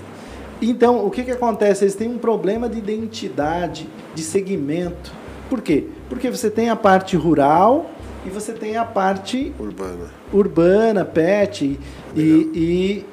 [0.70, 1.84] Então, o que, que acontece?
[1.84, 5.12] Eles têm um problema de identidade, de segmento.
[5.48, 5.84] Por quê?
[6.08, 7.90] Porque você tem a parte rural
[8.24, 9.52] e você tem a parte.
[9.58, 10.10] Urbana.
[10.32, 11.78] urbana, pet.
[12.16, 13.06] E, e,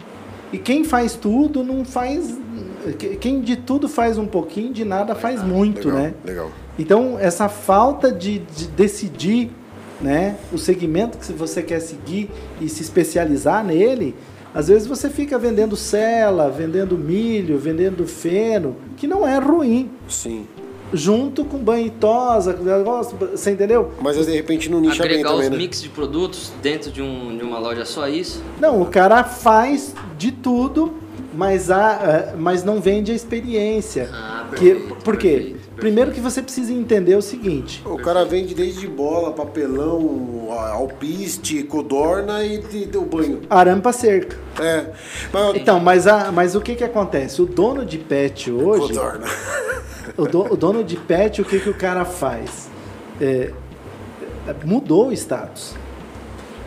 [0.53, 2.39] e quem faz tudo não faz.
[3.19, 6.13] Quem de tudo faz um pouquinho, de nada faz muito, legal, né?
[6.25, 6.51] Legal.
[6.79, 9.51] Então, essa falta de, de decidir
[10.01, 14.15] né, o segmento que você quer seguir e se especializar nele,
[14.53, 20.45] às vezes você fica vendendo cela, vendendo milho, vendendo feno, que não é ruim, Sim.
[20.93, 23.91] junto com banho e tosa, com negócio, você entendeu?
[24.01, 25.57] Mas de repente não nicha bem Agregar os também, né?
[25.57, 28.43] mix de produtos dentro de, um, de uma loja só isso.
[28.59, 30.93] Não, o cara faz de tudo,
[31.33, 34.09] mas, a, mas não vende a experiência.
[34.11, 35.29] Ah, Que- perfeito, por quê?
[35.29, 35.60] perfeito.
[35.81, 37.81] Primeiro que você precisa entender o seguinte.
[37.83, 42.59] O cara vende desde bola, papelão, alpiste, codorna e,
[42.95, 43.41] o banho.
[43.49, 44.37] Arame pra cerca.
[44.59, 44.85] É.
[45.33, 47.41] Mas, Então, mas, a, mas o que que acontece?
[47.41, 49.25] O dono de pet hoje, codorna.
[50.15, 52.69] o, do- o dono de pet, o que que o cara faz?
[53.19, 53.51] É,
[54.63, 55.73] mudou o status.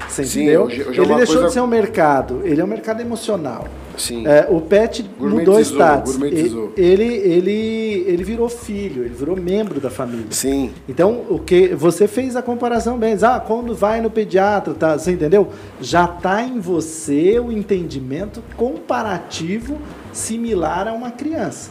[0.08, 0.64] Você Sim, entendeu?
[0.64, 3.00] hoje- hoje é ele uma deixou coisa- de ser um mercado, ele é um mercado
[3.00, 3.68] emocional.
[3.96, 4.26] Sim.
[4.26, 6.18] É, o pet mudou status.
[6.20, 10.26] Ele, ele, ele virou filho, ele virou membro da família.
[10.30, 10.70] Sim.
[10.88, 15.12] Então, o que você fez a comparação bem, ah, quando vai no pediatra, tá, você
[15.12, 15.48] entendeu?
[15.80, 19.78] Já está em você o entendimento comparativo
[20.12, 21.70] similar a uma criança.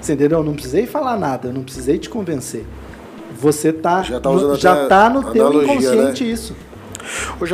[0.00, 0.38] Você entendeu?
[0.38, 2.64] Eu não precisei falar nada, eu não precisei te convencer.
[3.38, 6.30] Você tá Já tá no- já tá no teu inconsciente né?
[6.30, 6.54] isso.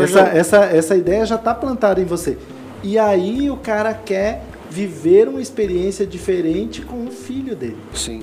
[0.02, 2.36] Essa, essa, essa ideia já está plantada em você.
[2.82, 7.76] E aí o cara quer viver uma experiência diferente com o filho dele.
[7.94, 8.22] Sim.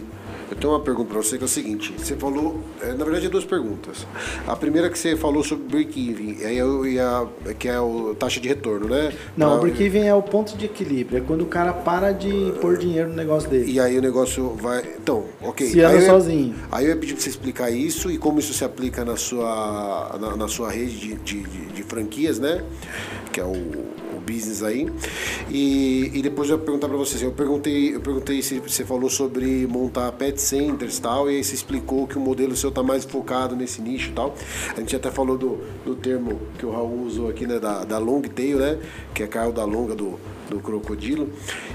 [0.52, 3.26] Eu tenho uma pergunta para você que é o seguinte: você falou, é, na verdade,
[3.26, 4.06] é duas perguntas.
[4.46, 6.36] A primeira que você falou sobre break-even,
[7.58, 9.14] que é a taxa de retorno, né?
[9.36, 11.18] Não, Pra- break-even é o ponto de equilíbrio.
[11.18, 13.72] É quando o cara para de pôr dinheiro no negócio dele.
[13.72, 14.84] E aí o negócio vai.
[15.02, 15.66] Então, ok.
[15.66, 16.56] Se anda aí eu sozinho.
[16.72, 20.18] Aí eu ia pedir para você explicar isso e como isso se aplica na sua,
[20.22, 22.64] na, na sua rede de, de, de- de franquias, né?
[23.32, 23.86] Que é o
[24.24, 24.92] business aí.
[25.50, 27.16] E, e depois eu ia perguntar para você.
[27.16, 31.38] assim, Eu perguntei, eu perguntei se você falou sobre montar pet centers e tal, e
[31.38, 34.36] aí você explicou que o modelo seu tá mais focado nesse nicho e tal.
[34.76, 37.60] A gente até falou do, do termo que o Raul usou aqui, né?
[37.60, 38.80] Da, da long tail, né?
[39.14, 41.30] Que é cauda longa do, do crocodilo.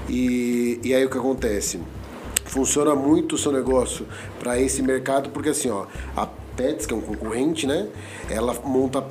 [0.07, 1.79] E, e aí o que acontece?
[2.49, 4.07] funciona muito o seu negócio
[4.39, 5.85] para esse mercado, porque assim, ó,
[6.15, 6.27] a
[6.59, 7.87] Pets, que é um concorrente, né?
[8.29, 9.05] Ela monta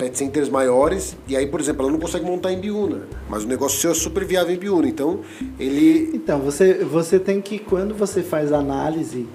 [0.00, 3.46] pet centers maiores e aí, por exemplo, ela não consegue montar em Biúna, mas o
[3.46, 5.20] negócio seu é super viável em Biúna, então
[5.58, 9.26] ele Então, você, você tem que, quando você faz análise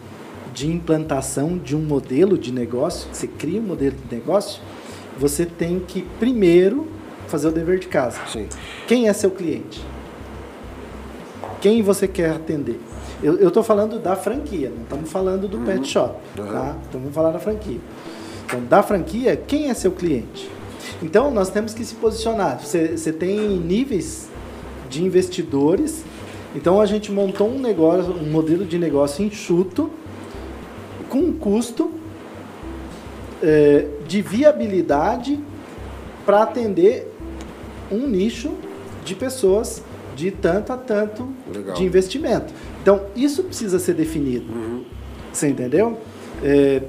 [0.53, 4.61] de implantação de um modelo de negócio, você cria um modelo de negócio,
[5.19, 6.87] você tem que primeiro
[7.27, 8.19] fazer o dever de casa.
[8.27, 8.47] sim,
[8.87, 9.83] Quem é seu cliente?
[11.61, 12.79] Quem você quer atender?
[13.23, 16.15] Eu estou falando da franquia, não estamos falando do pet shop.
[16.37, 16.45] Uhum.
[16.45, 16.75] Tá?
[16.87, 17.79] Então vamos falar da franquia.
[18.55, 20.49] Então, da franquia, quem é seu cliente?
[21.03, 22.59] Então, nós temos que se posicionar.
[22.59, 24.29] Você, você tem níveis
[24.89, 26.03] de investidores.
[26.55, 29.89] Então, a gente montou um negócio, um modelo de negócio enxuto,
[31.09, 31.91] com um custo
[33.43, 35.39] eh, de viabilidade
[36.25, 37.11] para atender
[37.91, 38.53] um nicho
[39.03, 39.83] de pessoas
[40.15, 41.75] de tanto a tanto Legal.
[41.75, 42.53] de investimento.
[42.81, 44.45] Então, isso precisa ser definido.
[45.31, 45.97] Você entendeu?
[46.41, 46.81] É,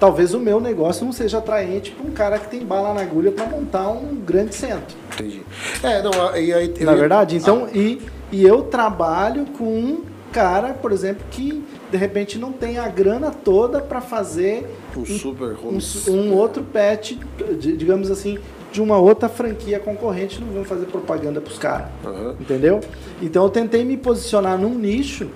[0.00, 3.30] talvez o meu negócio não seja atraente para um cara que tem bala na agulha
[3.30, 4.96] para montar um grande centro.
[5.12, 5.42] entendi.
[5.82, 7.36] É, não, e aí eu Na verdade?
[7.36, 8.00] Então, e,
[8.32, 13.30] e eu trabalho com um cara, por exemplo, que de repente não tem a grana
[13.30, 17.18] toda para fazer um super um, um outro pet,
[17.58, 18.38] digamos assim,
[18.72, 21.88] de uma outra franquia concorrente, não vamos fazer propaganda para os caras.
[22.04, 22.36] Aham.
[22.40, 22.80] Entendeu?
[23.20, 25.28] Então eu tentei me posicionar num nicho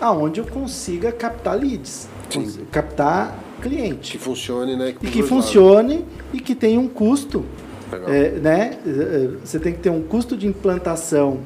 [0.00, 2.40] aonde eu consiga captar leads, Sim.
[2.40, 2.58] cons-
[3.62, 4.18] captar que cliente.
[4.18, 4.90] funcione, né?
[4.90, 5.46] E pros que dois lados.
[5.46, 7.44] funcione e que tenha um custo.
[8.08, 8.78] É, né?
[9.44, 11.40] Você tem que ter um custo de implantação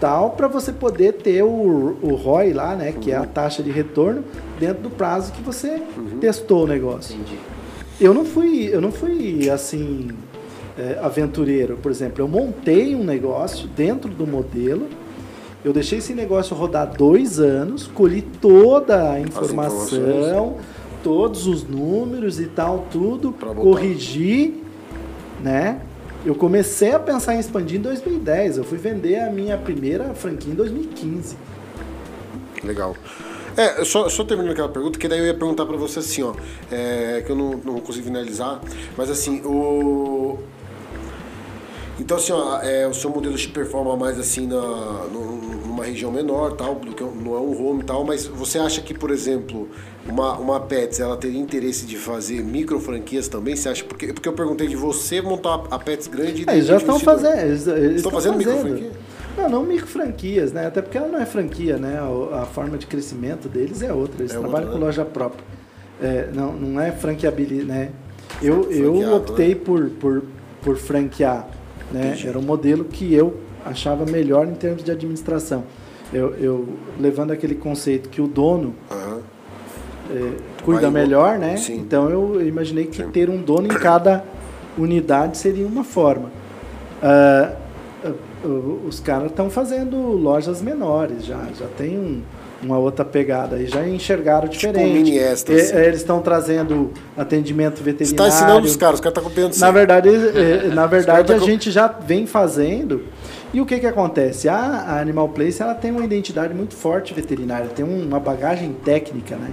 [0.00, 2.92] tal para você poder ter o, o ROI lá, né?
[2.92, 3.24] Que é Uhum.
[3.24, 4.24] a taxa de retorno
[4.60, 5.82] dentro do prazo que você
[6.20, 7.14] testou o negócio.
[7.16, 7.38] Entendi.
[8.00, 10.08] Eu não fui, eu não fui assim
[10.78, 12.22] é, aventureiro, por exemplo.
[12.22, 14.88] Eu montei um negócio dentro do modelo.
[15.64, 20.56] Eu deixei esse negócio rodar dois anos, colhi toda a informação.
[21.02, 23.60] Todos os números e tal, tudo, Pra botar.
[23.60, 24.62] corrigi,
[25.42, 25.80] né?
[26.24, 28.58] Eu comecei a pensar em expandir em 2010.
[28.58, 31.36] Eu fui vender a minha primeira franquia em 2015.
[32.62, 32.94] Legal.
[33.56, 36.32] É, só, só terminando aquela pergunta, que daí eu ia perguntar pra você assim, ó,
[36.70, 38.60] é, que eu não, não consegui finalizar,
[38.96, 40.38] mas assim, o...
[42.00, 46.10] Então, assim, ó, é, o seu modelo te performa mais assim na, no- numa região
[46.10, 49.68] menor, tal, do que não é um home tal, mas você acha que, por exemplo,
[50.06, 53.56] uma, uma Pets, ela teria interesse de fazer micro franquias também?
[53.56, 53.84] Você acha?
[53.84, 56.98] Porque, porque eu perguntei de você montar a Pets grande e É, eles já estão
[56.98, 57.40] fazendo.
[57.40, 58.92] Eles, eles Estão fazendo microfranquia?
[59.36, 60.66] Não, não micro franquias, né?
[60.66, 61.98] Até porque ela não é franquia, né?
[61.98, 64.22] A, a forma de crescimento deles é outra.
[64.22, 64.84] Eles É trabalham outra, com né?
[64.86, 65.44] loja própria.
[66.00, 67.90] É, não, não é franqueabilidade, né?
[68.42, 69.60] Eu, eu Franqueado, optei né?
[69.64, 70.22] por, por,
[70.62, 71.48] por franquear,
[71.90, 72.08] né?
[72.08, 72.28] Entendi.
[72.28, 75.64] Era um modelo que eu achava melhor em termos de administração.
[76.12, 76.68] Eu, eu
[77.00, 79.20] levando aquele conceito que o dono Aham.
[80.10, 80.30] é,
[80.62, 81.56] cuida Vai, melhor, né?
[81.56, 81.76] sim.
[81.78, 83.10] Então eu imaginei que Sim.
[83.10, 84.24] ter um dono em cada
[84.76, 86.30] unidade seria uma forma.
[87.02, 87.54] Ah,
[88.44, 92.20] o- os caras estão fazendo lojas menores já, já tem um-
[92.62, 94.82] uma outra pegada aí, já enxergaram diferente.
[94.84, 95.76] Tipo mini extra, É, assim.
[95.76, 98.16] é, eles estão trazendo atendimento Você veterinário.
[98.16, 99.72] tá ensinando os caras, os caras estão copiando Na você.
[99.72, 103.02] verdade, é, na verdade tá a com- gente já vem fazendo.
[103.52, 104.48] E o que que acontece?
[104.48, 108.72] A, a Animal Place ela tem uma identidade muito forte veterinária, tem um- uma bagagem
[108.84, 109.50] técnica, né?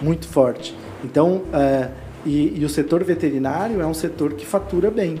[0.00, 0.74] Muito forte.
[1.04, 1.88] Então, é,
[2.24, 5.20] e, e o setor veterinário é um setor que fatura bem.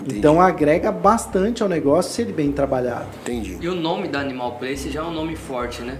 [0.00, 0.18] Entendi.
[0.20, 3.06] Então agrega bastante ao negócio se ele bem trabalhado.
[3.22, 3.58] Entendi.
[3.60, 5.96] E o nome da Animal Place já é um nome forte, né?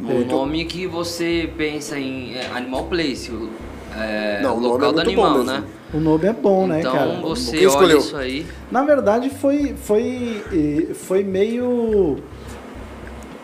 [0.00, 0.34] Muito.
[0.34, 3.50] O nome que você pensa em é, Animal Place, o,
[3.96, 5.64] é, Não, o local é do animal, né?
[5.92, 7.20] O nome é bom, né, então cara?
[7.22, 7.98] você Quem olha escolheu?
[7.98, 8.46] isso aí.
[8.70, 12.18] Na verdade foi foi foi meio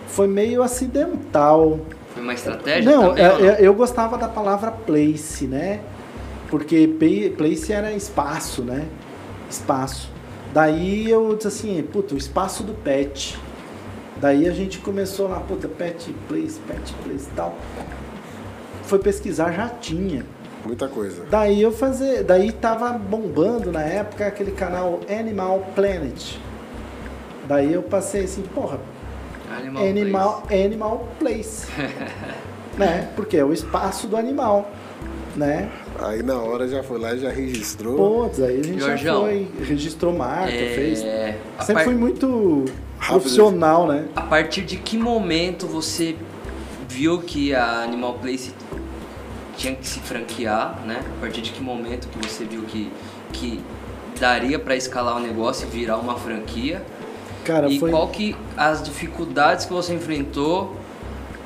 [0.08, 1.80] foi meio acidental.
[2.12, 3.24] Foi uma estratégia Não, também?
[3.24, 3.48] é- ou não?
[3.48, 5.80] é- eu gostava da palavra place, né?
[6.48, 6.86] Porque
[7.36, 8.86] place era espaço, né?
[9.50, 10.08] Espaço.
[10.52, 13.36] Daí eu disse assim, puta, o espaço do pet.
[14.16, 17.54] Daí a gente começou lá, puta, pet place, pet place e tal.
[18.84, 20.24] Foi pesquisar, já tinha.
[20.64, 21.24] Muita coisa.
[21.30, 26.36] Daí eu fazer, daí tava bombando na época aquele canal Animal Planet.
[27.46, 28.78] Daí eu passei assim, porra,
[29.54, 31.66] Animal, Animal, Animal Place.
[32.78, 33.10] né?
[33.14, 34.70] Porque é o espaço do animal,
[35.36, 35.70] né?
[36.00, 38.24] Aí na hora já foi lá e já registrou.
[38.24, 40.98] Putz, aí a gente já foi, registrou marca, É, fez.
[41.60, 42.64] Sempre par- fui muito.
[43.06, 44.08] Profissional, né?
[44.14, 46.16] A partir de que momento você
[46.88, 48.52] viu que a Animal Place
[49.56, 51.00] tinha que se franquear, né?
[51.16, 52.90] A partir de que momento que você viu que,
[53.32, 53.60] que
[54.18, 56.82] daria para escalar o negócio e virar uma franquia?
[57.44, 57.90] Cara, e foi.
[57.90, 60.74] qual que as dificuldades que você enfrentou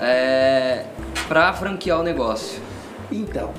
[0.01, 0.85] é,
[1.27, 2.61] para franquear o negócio?
[3.11, 3.53] Então,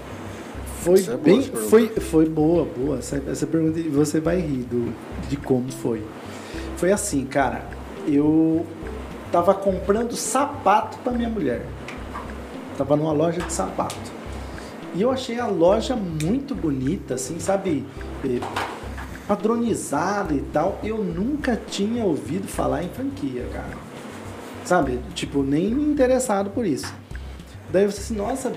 [0.82, 1.40] foi é boa bem.
[1.40, 1.70] essa pergunta.
[1.70, 3.00] foi, foi boa, boa.
[3.00, 4.94] Essa, essa pergunta e você vai rir do,
[5.28, 6.04] de como foi.
[6.78, 7.79] Foi assim, cara.
[8.08, 8.66] Eu
[9.32, 11.66] tava comprando sapato para minha mulher.
[12.78, 13.96] Tava numa loja de sapato.
[14.96, 17.86] E eu achei a loja muito bonita, assim, sabe?
[18.26, 18.40] Eh,
[19.28, 20.80] Padronizada e tal.
[20.84, 23.78] Eu nunca tinha ouvido falar em franquia, cara.
[24.66, 25.00] Sabe?
[25.14, 26.92] Tipo, nem interessado por isso.
[27.72, 28.52] Daí eu falei assim, nossa,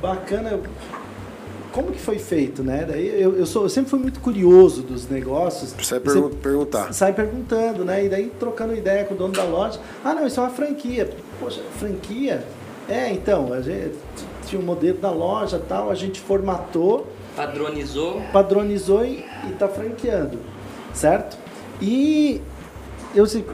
[0.00, 0.58] bacana.
[1.76, 2.86] Como que foi feito, né?
[2.88, 5.74] Daí eu, eu, sou, eu sempre fui muito curioso dos negócios.
[5.74, 6.94] Pergun- sempre- perguntar.
[6.94, 8.06] sai perguntando, né?
[8.06, 9.78] E daí trocando ideia com o dono da loja.
[10.02, 11.10] Ah, não, isso é uma franquia.
[11.38, 12.42] Poxa, franquia?
[12.88, 13.92] É, então, a gente
[14.46, 17.06] tinha um modelo da loja tal, a gente formatou,
[17.36, 18.22] Padronizou?
[18.32, 20.38] padronizou e, e tá franqueando,
[20.94, 21.36] certo?
[21.82, 22.40] E
[23.14, 23.44] eu disse,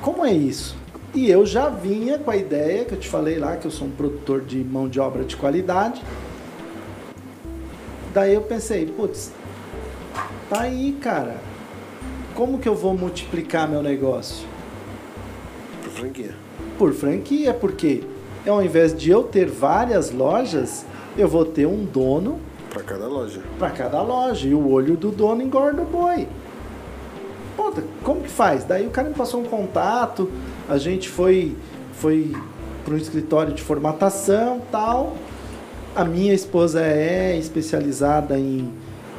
[0.00, 0.76] como é isso?
[1.12, 3.88] E eu já vinha com a ideia que eu te falei lá, que eu sou
[3.88, 6.00] um produtor de mão de obra de qualidade.
[8.14, 9.32] Daí eu pensei, putz,
[10.48, 11.34] tá aí, cara.
[12.36, 14.46] Como que eu vou multiplicar meu negócio?
[15.82, 16.34] Por franquia.
[16.78, 18.04] Por franquia, porque
[18.46, 20.86] ao invés de eu ter várias lojas,
[21.18, 22.38] eu vou ter um dono
[22.70, 23.40] Pra cada loja.
[23.58, 24.46] para cada loja.
[24.48, 26.28] E o olho do dono engorda o boi.
[27.56, 28.62] Puta, como que faz?
[28.64, 30.30] Daí o cara me passou um contato,
[30.68, 31.56] a gente foi,
[31.94, 32.32] foi
[32.84, 35.16] para um escritório de formatação tal.
[35.94, 38.68] A minha esposa é especializada em,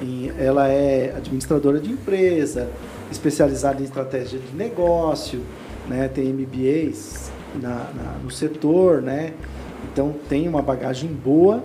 [0.01, 2.67] em- Ela é administradora de empresa,
[3.11, 5.41] especializada em estratégia de negócio,
[5.88, 6.09] né?
[6.13, 9.34] tem MBAs na, na- no setor, né?
[9.91, 11.63] então tem uma bagagem boa.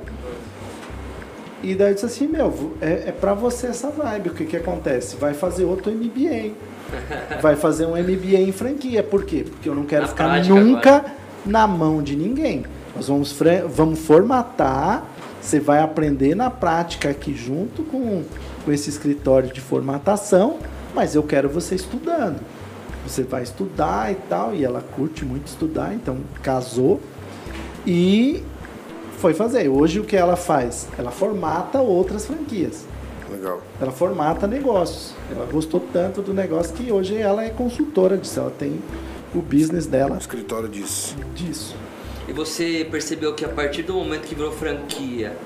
[1.63, 4.31] E daí eu disse assim, meu, é, é pra você essa vibe.
[4.31, 5.17] O que que acontece?
[5.17, 6.53] Vai fazer outro MBA.
[7.43, 9.03] Vai fazer um MBA em franquia.
[9.03, 9.45] Por quê?
[9.49, 10.25] Porque eu não quero Na ficar
[10.65, 11.05] nunca
[11.47, 12.65] na mão de ninguém.
[12.95, 13.37] Nós vamos,
[13.69, 15.05] vamos formatar,
[15.41, 18.23] você vai aprender na prática aqui junto com,
[18.65, 20.59] com esse escritório de formatação,
[20.95, 22.41] mas eu quero você estudando.
[23.07, 27.01] Você vai estudar e tal, e ela curte muito estudar, então casou.
[27.87, 28.43] E
[29.19, 29.69] foi fazer.
[29.69, 30.89] Hoje o que ela faz?
[30.99, 32.85] Ela formata outras franquias.
[33.31, 33.63] Legal.
[33.81, 35.15] Ela formata negócios.
[35.31, 38.41] Ela gostou tanto do negócio que hoje ela é consultora disso.
[38.41, 38.81] Ela tem
[39.35, 41.17] o business dela escritório disso.
[41.35, 41.75] disso.
[42.31, 45.37] E você percebeu que a partir do momento que virou franquia,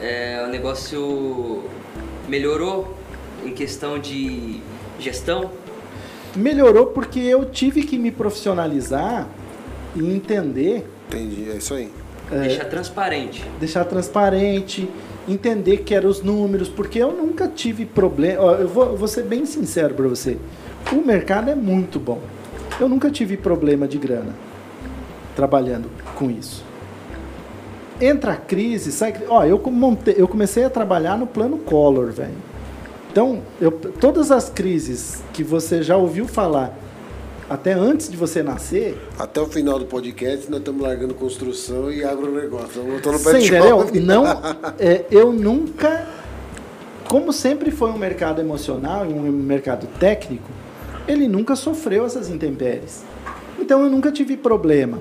[0.00, 1.64] é, o negócio
[2.28, 2.96] melhorou
[3.44, 4.60] em questão de
[5.00, 5.50] gestão?
[6.36, 9.26] Melhorou porque eu tive que me profissionalizar
[9.96, 11.90] e entender, Entendi, é isso aí.
[12.30, 13.44] Deixar transparente.
[13.58, 14.88] deixar transparente,
[15.28, 18.40] entender que eram os números, porque eu nunca tive problema.
[18.52, 20.38] Eu vou, eu vou ser bem sincero para você.
[20.92, 22.20] O mercado é muito bom.
[22.78, 24.51] Eu nunca tive problema de grana
[25.34, 26.64] trabalhando com isso.
[28.00, 29.14] Entra a crise, sai.
[29.28, 32.34] Ó, eu, montei, eu comecei a trabalhar no plano Collor, velho.
[33.10, 36.76] Então, eu, todas as crises que você já ouviu falar,
[37.48, 42.02] até antes de você nascer, Até o final do podcast, nós estamos largando construção e
[42.02, 42.82] agronegócio.
[42.82, 43.86] Voltando pet entendeu?
[44.00, 44.24] Não,
[44.78, 46.08] é, eu nunca,
[47.06, 50.48] como sempre foi um mercado emocional e um mercado técnico,
[51.06, 53.04] ele nunca sofreu essas intempéries.
[53.58, 54.98] Então eu nunca tive problema.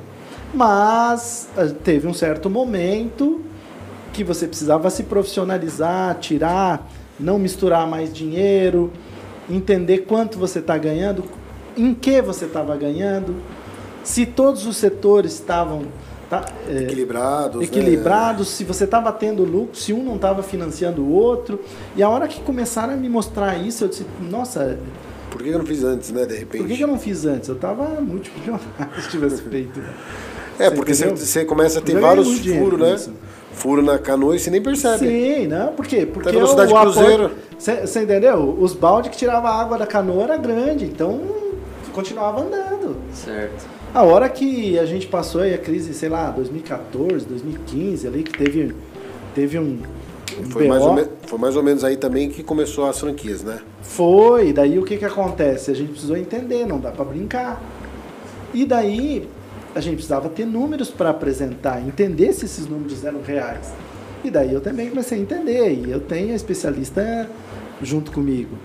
[0.54, 3.42] Mas eh, teve um certo momento
[4.12, 6.90] que você precisava se profissionalizar, tirar,
[7.20, 8.92] não misturar mais dinheiro,
[9.50, 11.24] entender quanto você está ganhando,
[11.78, 13.36] em que você estava ganhando,
[14.04, 15.84] se todos os setores estavam
[16.30, 17.62] tá, eh, Equilibrados.
[17.62, 17.66] né?
[17.66, 21.60] equilibrados, se você estava tendo lucro, se um não estava financiando o outro.
[21.96, 24.78] E a hora que começaram a me mostrar isso, eu disse, nossa,
[25.30, 26.26] Por que eu não fiz antes, né?
[26.26, 26.62] De repente.
[26.62, 27.48] por que, que eu não fiz antes?
[27.48, 28.70] Eu estava multimilionário
[29.02, 29.80] se tivesse feito.
[30.62, 32.96] É, Você porque você, começa a ter ganhei vários furos, né?
[32.96, 33.14] isso.
[33.54, 35.08] Furo na canoa e você nem percebe.
[35.08, 36.06] Sim, não, por quê?
[36.06, 37.32] Porque velocidade o apoio- cruzeiro.
[37.60, 38.58] Você entendeu?
[38.60, 41.20] Os baldes que tiravam a água da canoa era grande, então
[41.94, 42.96] continuava andando.
[43.14, 43.66] Certo.
[43.94, 48.32] A hora que a gente passou aí a crise, sei lá, 2014, 2015, ali que
[48.32, 48.74] teve,
[49.36, 49.80] teve um,
[50.40, 53.60] um Foi mais, me- foi mais ou menos aí também que começou as franquias, né?
[53.82, 55.70] Foi, daí o que que acontece?
[55.70, 57.62] A gente precisou entender, não dá para brincar.
[58.54, 59.28] E daí
[59.74, 63.72] a gente precisava ter números para apresentar, entender se esses números eram reais.
[64.24, 67.30] E daí eu também comecei a entender, e eu tenho a especialista
[67.82, 68.56] junto comigo.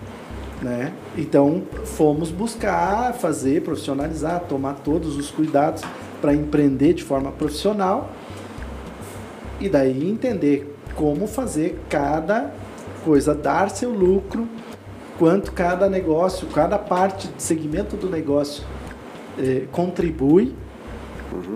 [0.60, 0.92] Né?
[1.16, 5.82] Então fomos buscar fazer, profissionalizar, tomar todos os cuidados
[6.20, 8.10] para empreender de forma profissional
[9.60, 12.50] e daí entender como fazer cada
[13.04, 14.48] coisa, dar seu lucro,
[15.18, 18.64] quanto cada negócio, cada parte, segmento do negócio
[19.38, 20.54] eh, contribui,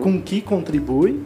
[0.02, 1.20] com que contribui.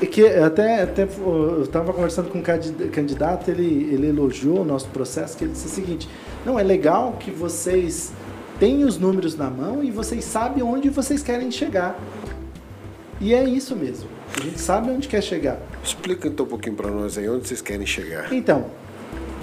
[0.00, 4.64] E que até, até eu estava conversando com um candi- candidato, ele, ele elogiou o
[4.64, 6.08] nosso processo, que ele disse o seguinte,
[6.44, 8.12] não, é legal que vocês
[8.58, 11.96] têm os números na mão e vocês sabem onde vocês querem chegar.
[13.20, 14.08] E é isso mesmo.
[14.36, 15.60] A gente sabe onde quer chegar.
[15.84, 18.32] Explica então um pouquinho pra nós aí onde vocês querem chegar.
[18.32, 18.66] Então,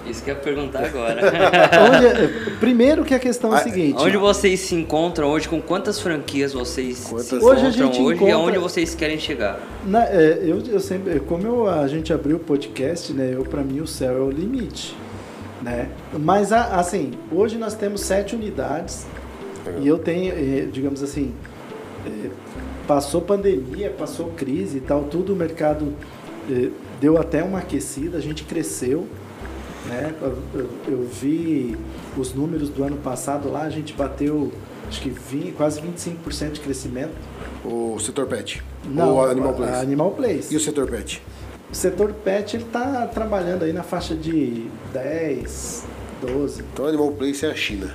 [0.09, 1.21] Isso que eu ia perguntar agora.
[1.95, 2.27] onde é-
[2.59, 3.95] primeiro que a questão é Ah, a seguinte.
[3.99, 5.47] Onde vocês se encontram hoje?
[5.47, 8.95] Com quantas franquias vocês Quantas- se Hoje a encontram gente hoje e encontra- aonde vocês
[8.95, 9.59] querem chegar?
[9.85, 13.31] Na- é, eu, eu sempre, como eu- a gente abriu o podcast, né?
[13.33, 14.95] Eu para mim o céu é o limite,
[15.61, 15.89] né?
[16.17, 19.05] Mas assim, hoje nós temos sete unidades
[19.65, 19.81] Legal.
[19.83, 21.33] e eu tenho, eh, digamos assim,
[22.05, 22.29] eh,
[22.87, 25.93] passou pandemia, passou crise e tal, tudo o mercado
[26.99, 29.05] deu até uma aquecida, a gente cresceu,
[29.87, 30.13] né?
[30.87, 31.77] Eu, vi
[32.17, 34.51] os números do ano passado lá, a gente bateu
[34.87, 37.13] acho que 20, quase 25% de crescimento.
[37.63, 38.63] O setor pet.
[38.85, 39.81] Não, Ou Animal Place.
[39.81, 40.53] Animal Place.
[40.53, 41.21] E o setor pet?
[41.71, 45.85] O setor pet ele está trabalhando aí na faixa de 10,
[46.21, 46.63] 12.
[46.73, 47.93] Então Animal Place é a China.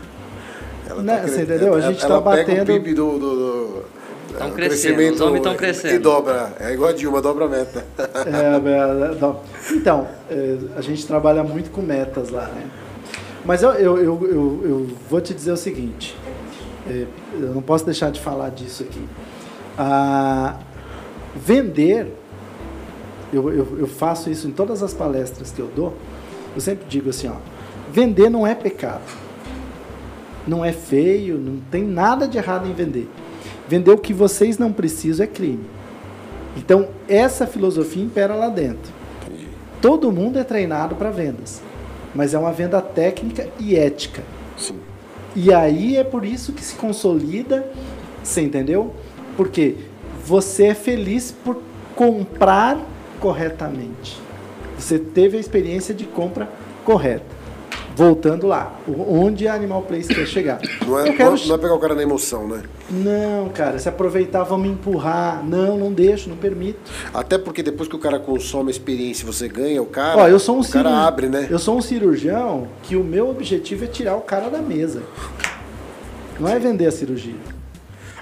[0.87, 1.75] Ela Né, você entendeu?
[1.75, 3.19] A gente tá pega batendo- o PIB do...
[3.19, 3.85] do, do
[4.39, 5.95] Tão é, crescendo, crescimento os homens tão e- crescendo.
[5.95, 6.53] E dobra.
[6.61, 7.85] É igual a Dilma, dobra a meta.
[7.99, 9.41] É, é, não.
[9.71, 12.67] então, é, a gente trabalha muito com metas lá, né?
[13.45, 16.17] Mas eu, eu, eu, eu, eu vou te dizer o seguinte,
[16.89, 19.07] é, eu não posso deixar de falar disso aqui.
[19.77, 20.59] Ah,
[21.35, 22.15] vender,
[23.33, 25.95] eu, eu, eu faço isso em todas as palestras que eu dou,
[26.55, 27.35] eu sempre digo assim, ó,
[27.91, 29.25] vender não é pecado.
[30.47, 33.09] Não é feio, não tem nada de errado em vender.
[33.69, 35.65] Vender o que vocês não precisam é crime.
[36.57, 38.93] Então, essa filosofia impera lá dentro.
[39.81, 41.61] Todo mundo é treinado para vendas,
[42.15, 44.23] mas é uma venda técnica e ética.
[44.57, 44.77] Sim.
[45.37, 47.69] E aí é por isso que se consolida,
[48.23, 48.95] você entendeu?
[49.37, 49.77] Porque
[50.25, 51.61] você é feliz por
[51.95, 52.79] comprar
[53.21, 54.19] corretamente.
[54.79, 56.49] Você teve a experiência de compra
[56.85, 57.34] correta.
[57.97, 60.61] Voltando lá, onde a Animal Place quer chegar.
[60.87, 62.63] Não é, quero- não é pegar o cara na emoção, né?
[62.91, 65.45] Não, cara, se aproveitar, vamos empurrar.
[65.45, 66.79] Não, não deixo, não permito.
[67.13, 70.23] Até porque depois que o cara consome a experiência e você ganha, o cara.
[70.23, 71.07] Ó, eu sou um o cara cirurgião.
[71.07, 71.47] abre, né?
[71.51, 75.03] Eu sou um cirurgião que o meu objetivo é tirar o cara da mesa.
[76.39, 77.35] Não é vender a cirurgia.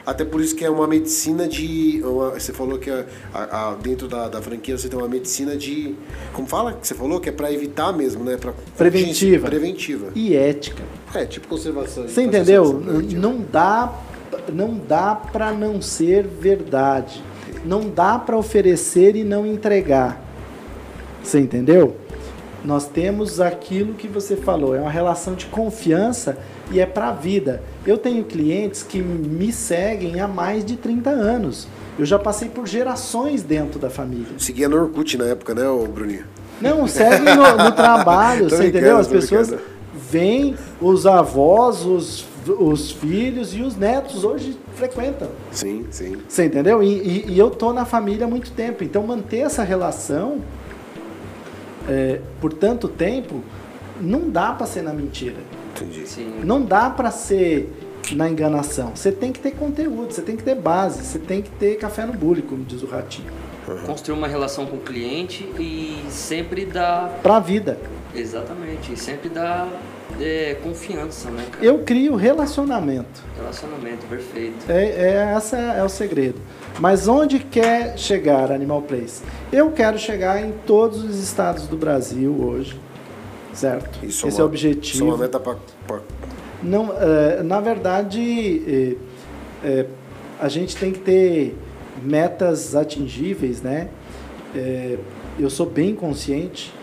[0.04, 2.00] Até por isso que é uma medicina de.
[2.04, 5.56] uma- você falou que a- a- a- dentro da, da franquia você tem uma medicina
[5.56, 5.94] de.
[6.32, 6.72] Como fala?
[6.72, 8.36] Que você falou que é pra evitar mesmo, né?
[8.36, 9.46] Pra, Preventiva.
[9.48, 10.08] Preventiva.
[10.14, 10.82] E ética.
[11.14, 12.08] É, tipo conservação.
[12.08, 12.74] Você entendeu?
[12.74, 13.20] preventiva.
[13.22, 13.92] Não dá,
[14.52, 17.22] não dá para não ser verdade.
[17.64, 20.20] Não dá para oferecer e não entregar.
[21.22, 21.96] Você entendeu?
[22.64, 26.38] Nós temos aquilo que você falou, é uma relação de confiança
[26.72, 27.62] e é para a vida.
[27.86, 31.66] Eu tenho clientes que me seguem há mais de 30 anos.
[31.98, 34.28] Eu já passei por gerações dentro da família.
[34.38, 35.62] Seguia no Orkut na época, né,
[35.92, 36.24] Bruninho?
[36.60, 38.96] Não, seguem no, no trabalho, você entendeu?
[38.98, 39.68] As pessoas brincando.
[40.10, 42.24] vêm, os avós, os,
[42.58, 45.28] os filhos e os netos hoje frequentam.
[45.50, 46.16] Sim, sim.
[46.28, 46.82] Você entendeu?
[46.82, 48.84] E, e- e eu tô na família há muito tempo.
[48.84, 50.38] Então manter essa relação
[51.88, 53.42] é, por tanto tempo
[54.00, 55.36] não dá para ser na mentira.
[55.82, 56.06] Entendi.
[56.08, 56.40] Sim.
[56.44, 57.72] Não dá para ser
[58.12, 58.92] na enganação.
[58.94, 62.04] Você tem que ter conteúdo, você tem que ter base, você tem que ter café
[62.04, 63.28] no bule, como diz o ratinho.
[63.86, 67.20] Construir uma relação com o cliente e sempre dar.
[67.22, 67.78] Para a vida.
[68.14, 68.92] Exatamente.
[68.92, 69.68] E sempre dar
[70.20, 71.64] é, confiança, né, cara?
[71.64, 73.22] Eu crio relacionamento.
[73.36, 74.68] Relacionamento, perfeito.
[74.68, 76.40] É, é, essa é o segredo.
[76.80, 79.22] Mas onde quer chegar Animal Place?
[79.52, 82.78] Eu quero chegar em todos os estados do Brasil hoje,
[83.54, 84.04] certo?
[84.04, 85.04] Isso Esse é é o uma- Isso é objetivo.
[85.06, 85.56] uma meta pra.
[86.62, 88.96] Não, é, na verdade,
[89.64, 89.86] é, é,
[90.40, 91.56] a gente tem que ter
[92.02, 93.88] metas atingíveis, né?
[95.38, 96.74] Eu sou bem consciente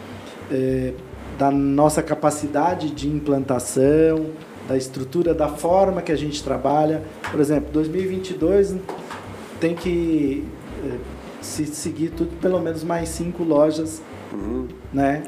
[1.37, 4.27] da nossa capacidade de implantação,
[4.67, 7.03] da estrutura, da forma que a gente trabalha.
[7.29, 8.75] Por exemplo, 2022
[9.59, 10.45] tem que
[11.41, 14.01] se seguir tudo, pelo menos mais cinco lojas,
[14.33, 14.67] Uhum.
[14.93, 15.23] né?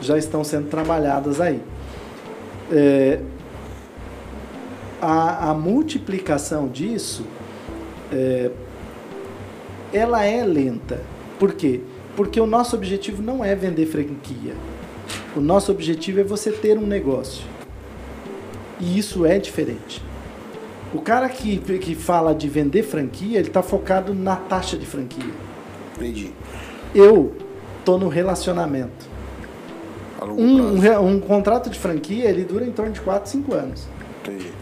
[0.00, 1.60] Já estão sendo trabalhadas aí.
[2.70, 3.20] É,
[5.00, 7.26] a, a multiplicação disso
[8.12, 8.50] é,
[9.92, 11.00] ela é lenta.
[11.38, 11.80] Por quê?
[12.16, 14.54] Porque o nosso objetivo não é vender franquia.
[15.34, 17.44] O nosso objetivo é você ter um negócio.
[18.78, 20.02] E isso é diferente.
[20.94, 25.32] O cara que, que fala de vender franquia, ele está focado na taxa de franquia.
[25.96, 26.32] Entendi.
[26.94, 27.34] Eu
[27.84, 29.11] tô no relacionamento.
[30.22, 31.00] A longo Um, prazo.
[31.02, 33.86] um, um contrato de franquia, ele dura em torno de 4, 5 anos.
[34.22, 34.52] Entendi.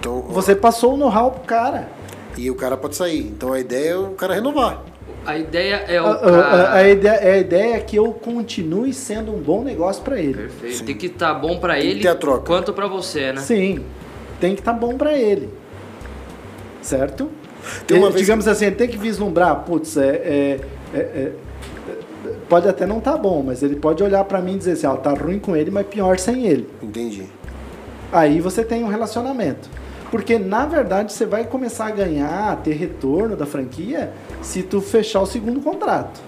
[0.00, 1.88] Então, Você passou o know-how pro cara.
[2.36, 3.20] E o cara pode sair.
[3.26, 4.82] Então a ideia é o cara renovar.
[5.24, 6.72] A ideia é o A, a- cara...
[6.74, 10.34] a ideia, a ideia é que eu continue sendo um bom negócio para ele.
[10.34, 10.76] Perfeito.
[10.78, 10.84] Sim.
[10.86, 13.40] Tem que estar bom pra Tem que ele a quanto pra você, né?
[13.40, 13.84] Sim,
[14.40, 15.50] tem que estar bom para ele.
[16.80, 17.30] Certo?
[17.86, 20.60] Tem uma Ele, vez digamos assim, ele tem que vislumbrar, putz, é, é-
[20.92, 21.32] é- é-
[22.52, 24.94] pode até não estar bom, mas ele pode olhar para mim e dizer assim, ó,
[24.94, 26.68] tá ruim com ele, mas pior sem ele.
[26.82, 27.24] Entendi.
[28.12, 29.70] Aí você tem um relacionamento.
[30.10, 34.82] Porque na verdade você vai começar a ganhar, a ter retorno da franquia se tu
[34.82, 36.20] fechar o segundo contrato.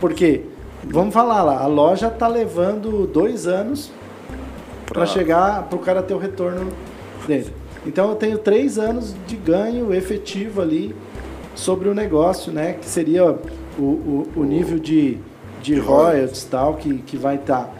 [0.00, 0.44] Porque,
[0.84, 3.90] vamos falar lá, a loja tá levando dois anos
[4.86, 6.68] para chegar para o cara ter o retorno
[7.26, 7.52] dele.
[7.84, 10.94] Então eu tenho três anos de ganho efetivo ali
[11.56, 12.74] sobre o negócio, né?
[12.74, 13.36] Que seria
[13.76, 15.18] o, o, o nível de,
[15.74, 17.72] de royalties tal que, que vai estar.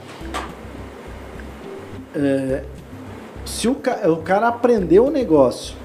[3.44, 5.76] se o, ca- o cara aprendeu o negócio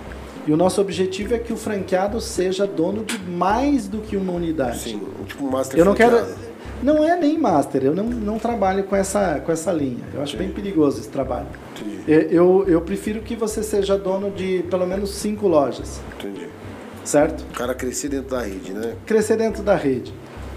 [0.48, 4.34] e o nosso objetivo é que o franqueado seja dono de mais do que uma
[4.34, 4.80] unidade.
[4.80, 6.18] Sim, tipo um master Eu não quero.
[6.18, 6.52] franqueado.
[6.82, 10.04] Não é nem master, eu não, não trabalho com essa, com essa linha.
[10.16, 11.46] Eu acho bem perigoso esse trabalho.
[11.80, 16.48] Entendi, Eu, eu, eu prefiro que você seja dono de pelo menos cinco lojas, entendi.
[17.04, 17.42] certo?
[17.42, 18.96] O cara crescer dentro da rede, né?
[19.06, 20.12] Crescer dentro da rede.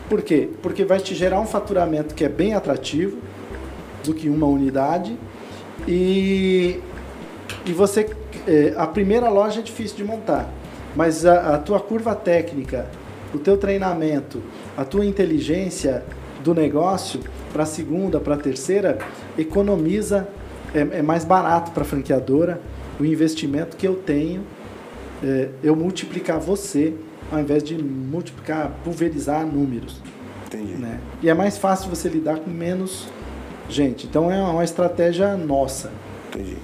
[0.09, 0.49] Por quê?
[0.63, 3.19] Porque vai te gerar um faturamento que é bem atrativo
[4.05, 5.17] do que uma unidade
[5.89, 6.79] e,
[7.65, 8.09] e você
[8.47, 10.53] eh, a primeira loja é difícil de montar,
[10.95, 12.87] mas a, a tua curva técnica,
[13.33, 14.43] o teu treinamento,
[14.77, 16.05] a tua inteligência
[16.43, 17.21] do negócio
[17.53, 18.99] para a segunda, para a terceira,
[19.39, 20.29] economiza
[20.75, 22.61] é, é mais barato para a franqueadora
[23.01, 24.45] o investimento que eu tenho
[25.23, 26.93] é, eu multiplicar você
[27.33, 30.01] ao invés de multiplicar, pulverizar números.
[30.47, 30.75] Entendi.
[30.75, 31.01] Né?
[31.22, 33.09] E é mais fácil você lidar com menos
[33.68, 34.07] gente.
[34.07, 35.91] Então é uma estratégia nossa.
[36.29, 36.57] Entendi.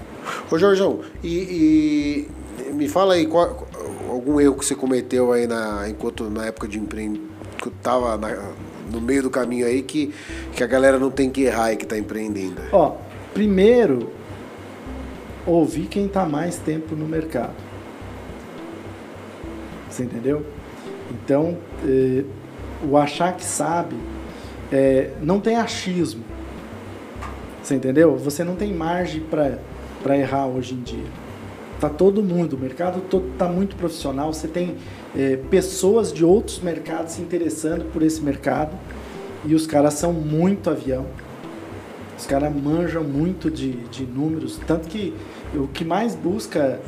[0.50, 2.28] Ô, Jorjão, e,
[2.68, 3.66] e me fala aí qual-
[4.08, 7.30] algum erro que você cometeu aí na, enquanto na época de empreendimento,
[7.62, 8.50] que tava na-
[8.92, 10.12] no meio do caminho aí, que,
[10.54, 12.60] que a galera não tem que errar e que tá empreendendo.
[12.72, 12.96] Ó,
[13.32, 14.10] primeiro,
[15.46, 17.54] ouvir quem está mais tempo no mercado.
[20.00, 20.46] Você entendeu?
[21.10, 22.24] Então, eh,
[22.88, 23.94] o achar que sabe
[24.72, 26.24] eh, não tem achismo.
[27.62, 28.16] Você entendeu?
[28.16, 31.04] Você não tem margem para errar hoje em dia.
[31.78, 34.32] Tá todo mundo, o mercado todo tá muito profissional.
[34.32, 34.76] Você tem
[35.14, 38.74] eh, pessoas de outros mercados se interessando por esse mercado
[39.44, 41.04] e os caras são muito avião.
[42.18, 45.12] Os caras manjam muito de, de números, tanto que
[45.54, 46.80] o que mais busca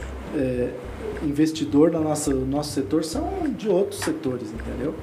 [1.25, 4.95] investidor no nosso, nosso setor são de outros setores, entendeu?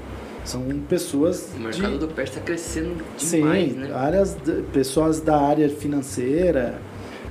[0.45, 1.49] São pessoas.
[1.55, 3.93] O mercado de, do PER está crescendo demais, sim, né?
[3.93, 6.79] áreas de, pessoas da área financeira,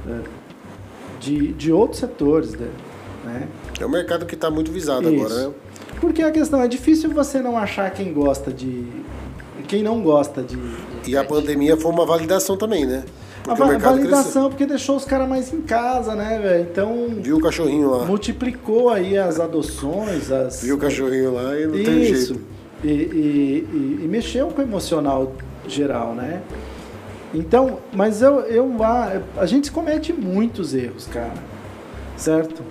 [0.07, 0.21] é,
[1.21, 2.71] de, de outros setores, né?
[3.81, 5.25] É um mercado que está muito visado Isso.
[5.25, 5.55] agora, né?
[6.01, 8.87] Porque a questão é difícil você não achar quem gosta de.
[9.67, 10.59] quem não gosta de.
[11.07, 13.05] E a pandemia foi uma validação também, né?
[13.49, 16.63] A Porque o va- mercado validação porque deixou os caras mais em casa, né, velho?
[16.71, 17.23] Então cresceu.
[17.23, 18.05] Viu o cachorrinho lá.
[18.05, 20.63] multiplicou aí as adoções, as.
[20.63, 22.35] Viu o cachorrinho lá e não tem Isso.
[22.35, 22.41] jeito.
[22.85, 25.33] E, e- e- e mexeu com o emocional
[25.67, 26.43] geral, né?
[27.35, 31.35] Então, mas eu, eu a, a gente comete muitos erros, cara.
[32.17, 32.63] Certo?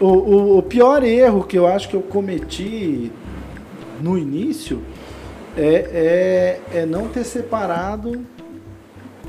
[0.00, 3.12] O, o, o pior erro que eu acho que eu cometi
[4.00, 4.80] no início
[5.56, 8.24] é, é, é não ter separado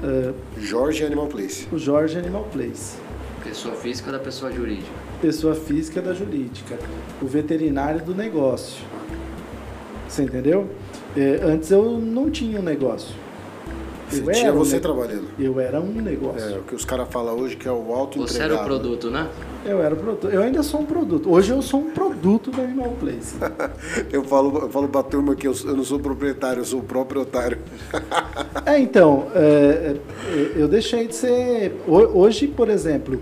[0.03, 1.67] eh, Jorge Animal Place.
[1.71, 2.97] o Jorge Animal Place.
[3.43, 4.89] Pessoa física da pessoa jurídica.
[5.21, 6.77] pessoa física da jurídica,
[7.21, 8.83] o veterinário do negócio.
[10.07, 10.69] Você entendeu?
[11.17, 13.13] É, antes eu não tinha um negócio.
[14.09, 15.27] Você Eu tinha era um você ne- trabalhando.
[15.39, 16.55] Eu era um negócio.
[16.55, 19.09] É, o que os caras falam hoje que é o alto Você era o produto,
[19.09, 19.27] né?
[19.65, 20.27] Eu era o produto.
[20.29, 21.31] Eu ainda sou um produto.
[21.31, 23.35] Hoje eu sou um produto da Animal Place.
[24.11, 26.83] Eu falo, eu falo pra turma que eu, eu não sou proprietário, eu sou o
[26.83, 27.57] próprio otário.
[28.65, 29.95] É, então, é,
[30.25, 31.75] é, eu deixei de ser.
[31.85, 33.19] ho- Hoje, por exemplo,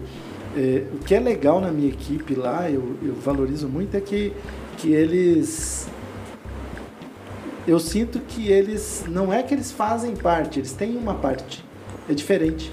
[0.55, 4.31] é, o que é legal na minha equipe lá, eu, eu valorizo muito, é que,
[4.77, 5.87] que eles.
[7.67, 9.03] Eu sinto que eles.
[9.07, 11.63] Não é que eles fazem parte, eles têm uma parte.
[12.07, 12.71] É diferente.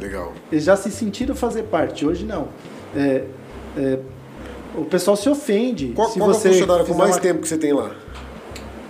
[0.00, 0.32] Legal.
[0.52, 2.48] Eles já se sentiram fazer parte, hoje não.
[2.94, 3.24] É,
[3.76, 3.98] é,
[4.76, 5.92] o pessoal se ofende.
[5.94, 7.90] Qual, se qual é o você funcionário com mais uma- tempo que você tem lá?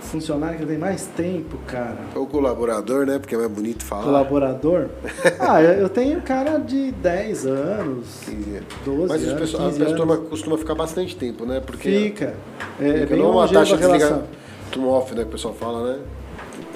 [0.01, 1.97] Funcionário que tem mais tempo, cara.
[2.15, 3.17] O colaborador, né?
[3.17, 4.03] Porque é mais bonito falar.
[4.03, 4.87] Colaborador?
[5.39, 8.59] ah, eu tenho cara de 10 anos, 15.
[8.83, 10.29] 12 Mas as anos, pessoas, 15 a anos.
[10.29, 11.61] costuma ficar bastante tempo, né?
[11.65, 12.33] Porque Fica.
[12.77, 13.97] É, é fica bem não uma taxa a de relação.
[13.99, 14.27] desligamento.
[14.71, 15.21] Turn off, né?
[15.21, 15.99] Que o pessoal fala, né?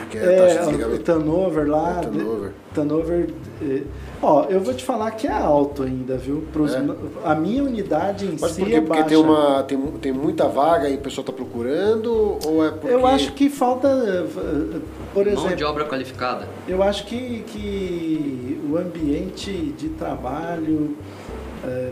[0.09, 1.97] Que é, a taxa de É, o turnover lá.
[1.99, 2.51] É, turnover.
[2.73, 3.29] turnover,
[3.61, 3.81] é,
[4.21, 6.43] ó, eu vou te falar que é alto ainda, viu?
[6.53, 6.83] Pros, É.
[7.23, 8.75] A minha unidade em Mas si por quê?
[8.75, 9.09] é Porque baixa.
[9.09, 12.37] tem, uma, tem, tem muita vaga e o pessoal tá procurando?
[12.45, 12.93] Ou é porque...
[12.93, 14.79] Eu acho que falta, eh,
[15.13, 16.47] por Mão de exemplo, obra qualificada.
[16.67, 20.95] eu acho que, que o ambiente de trabalho,
[21.63, 21.91] eh,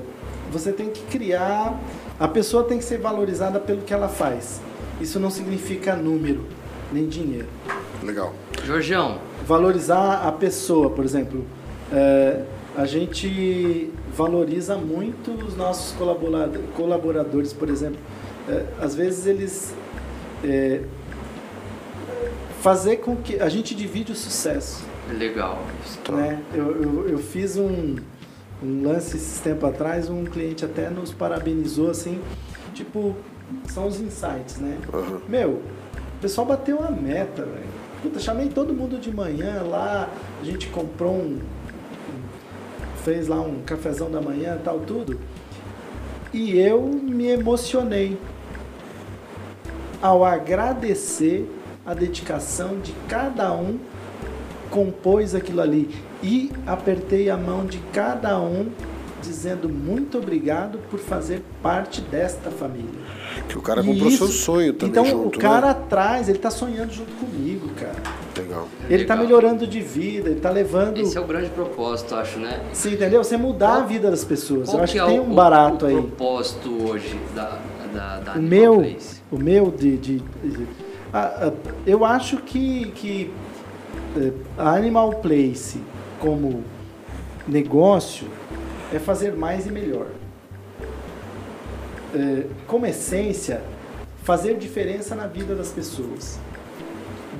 [0.51, 1.79] você tem que criar,
[2.19, 4.61] a pessoa tem que ser valorizada pelo que ela faz.
[5.01, 6.41] Isso não significa número,
[6.93, 7.47] nem dinheiro.
[8.03, 8.33] Legal.
[8.65, 11.43] Jorgeão, Valorizar a pessoa, por exemplo,
[11.91, 12.43] eh,
[12.77, 17.97] a gente valoriza muito os nossos colaborado- colaboradores, por exemplo.
[18.47, 19.73] Eh, às vezes eles
[20.45, 20.81] eh,
[22.61, 24.83] fazer com que a gente divide o sucesso.
[25.17, 25.59] legal.
[26.03, 26.13] Tá.
[26.13, 26.39] Né?
[26.53, 27.95] Eu, eu, eu fiz um,
[28.63, 32.19] um lance esses tempo atrás, um cliente até nos parabenizou assim,
[32.73, 33.13] tipo,
[33.69, 34.77] são os insights, né?
[34.93, 35.19] Aham.
[35.27, 35.61] Meu,
[36.23, 37.67] pessoal bateu a meta, velho.
[38.01, 40.09] Puta, chamei todo mundo de manhã lá,
[40.41, 41.39] a gente comprou um.
[43.03, 45.19] fez lá um cafezão da manhã tal, tudo.
[46.33, 48.17] E eu me emocionei
[50.01, 51.45] ao agradecer
[51.85, 53.77] a dedicação de cada um
[54.71, 55.93] compôs aquilo ali
[56.23, 58.71] e apertei a mão de cada um
[59.21, 63.01] dizendo muito obrigado por fazer parte desta família.
[63.47, 65.71] Que o cara E comprou isso- seu sonho também Então junto, o cara né?
[65.71, 67.95] atrás, ele tá sonhando junto comigo, cara.
[68.37, 68.67] Legal.
[68.89, 69.17] Ele tá Legal.
[69.27, 70.97] melhorando de vida, ele tá levando.
[70.99, 72.61] Esse é o grande propósito, acho, né?
[72.73, 73.23] Você entendeu?
[73.23, 74.69] Você mudar Qual- a vida das pessoas.
[74.69, 75.95] Qual Eu acho que, é tem o- um barato o, aí.
[75.95, 77.59] O propósito hoje da,
[77.93, 79.21] da, da O Animal meu, Place?
[79.31, 80.67] o meu de, de- de-
[81.11, 81.53] a- a-
[81.85, 83.31] eu acho que, que
[84.17, 85.79] eh, a Animal Place
[86.19, 86.63] como
[87.47, 88.27] negócio
[88.93, 90.07] é fazer mais e melhor.
[92.13, 93.61] Eh, como essência,
[94.23, 96.37] fazer diferença na vida das pessoas,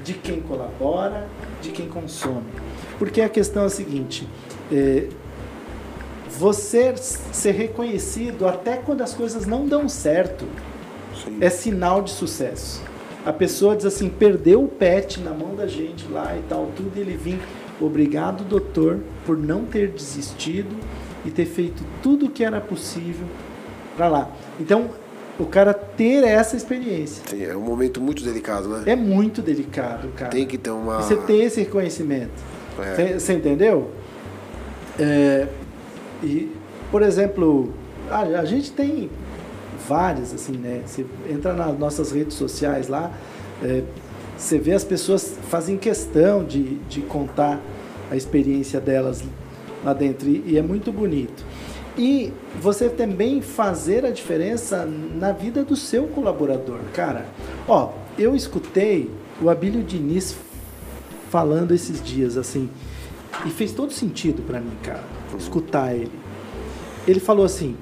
[0.03, 1.28] de quem colabora,
[1.61, 2.47] de quem consome.
[2.97, 4.28] Porque a questão é a seguinte:
[4.71, 5.09] eh,
[6.39, 10.45] você ser reconhecido até quando as coisas não dão certo
[11.24, 11.38] Sim.
[11.39, 12.82] é sinal de sucesso.
[13.24, 16.91] A pessoa diz assim, perdeu o pet na mão da gente lá e tal, tudo,
[16.97, 17.39] e ele vir
[17.80, 20.76] obrigado, doutor, por não ter desistido
[21.24, 23.26] e ter feito tudo o que era possível
[23.96, 24.32] para lá.
[24.60, 24.89] Então,
[25.39, 27.24] o cara ter essa experiência.
[27.28, 28.84] Sim, é um momento muito delicado, né?
[28.86, 30.32] É muito delicado, cara.
[30.32, 31.02] Tem que ter uma.
[31.02, 32.32] Você tem esse reconhecimento.
[32.80, 33.20] É.
[33.20, 33.91] Você entendeu?
[35.00, 35.48] É,
[36.24, 36.52] e,
[36.91, 37.74] por exemplo,
[38.10, 39.10] a, a gente tem
[39.88, 40.82] várias, assim, né?
[40.86, 43.12] Você entra nas nossas redes sociais lá,
[43.64, 43.84] é,
[44.38, 47.60] você vê as pessoas fazem questão de, de contar
[48.12, 49.24] a experiência delas
[49.84, 51.46] lá dentro e, e é muito bonito.
[51.98, 56.80] E você também fazer a diferença na vida do seu colaborador.
[56.94, 57.26] Cara,
[57.68, 60.36] ó, eu escutei o Abílio Diniz
[61.30, 62.70] falando esses dias assim,
[63.46, 65.04] e fez todo sentido para mim, cara,
[65.38, 66.12] escutar ele.
[67.08, 67.76] Ele falou assim: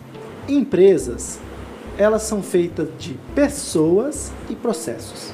[0.48, 1.40] empresas,
[1.98, 5.34] elas são feitas de pessoas e processos.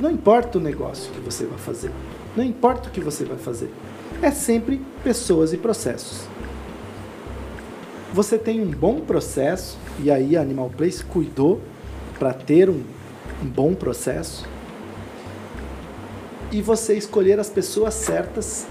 [0.00, 1.90] Não importa o negócio que você vai fazer,
[2.34, 3.70] não importa o que você vai fazer,
[4.22, 6.22] é sempre pessoas e processos
[8.12, 11.60] você tem um bom processo, e aí a Animal Place cuidou
[12.18, 12.82] para ter um,
[13.42, 14.46] um bom processo,
[16.50, 18.66] e você escolher as pessoas certas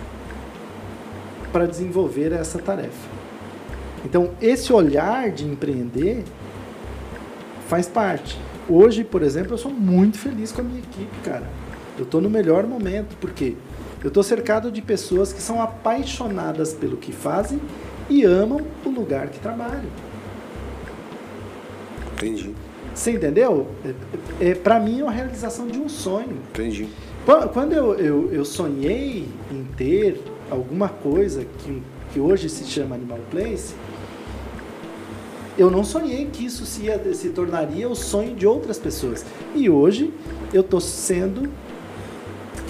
[1.52, 3.18] para desenvolver essa tarefa.
[4.04, 6.24] Então, esse olhar de empreender
[7.68, 8.38] faz parte.
[8.70, 11.48] Hoje, por exemplo, eu sou muito feliz com a minha equipe, cara.
[11.98, 13.56] Eu estou no melhor momento, porque
[14.04, 17.60] eu estou cercado de pessoas que são apaixonadas pelo que fazem
[18.10, 19.89] e amam o lugar que trabalham.
[22.14, 22.53] Entendi.
[22.93, 23.68] Você entendeu?
[24.41, 26.38] É, é, para mim é uma realização de um sonho.
[26.49, 26.89] Entendi.
[27.53, 31.84] Quando eu, eu, eu sonhei em ter alguma coisa que,
[32.14, 33.76] que hoje se chama Animal Place,
[35.58, 39.26] eu não sonhei que isso se, se tornaria o sonho de outras pessoas.
[39.53, 40.14] E hoje
[40.53, 41.51] eu estou sendo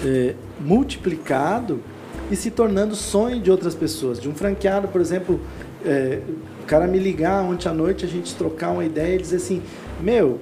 [0.04, 1.80] é, multiplicado
[2.30, 4.20] e se tornando sonho de outras pessoas.
[4.20, 5.40] De um franqueado, por exemplo,
[5.84, 6.20] é,
[6.62, 9.62] o cara me ligar ontem à noite, a gente trocar uma ideia e dizer assim:
[10.00, 10.40] Meu,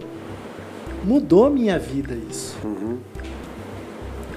[1.04, 2.56] mudou minha vida isso.
[2.64, 2.98] Uhum.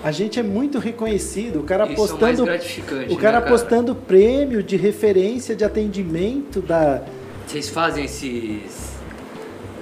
[0.02, 2.60] A gente é muito reconhecido, o cara Isso postando, é
[3.10, 7.04] o, cara, né, postando prêmio de referência de atendimento da.
[7.46, 8.94] Vocês fazem esses,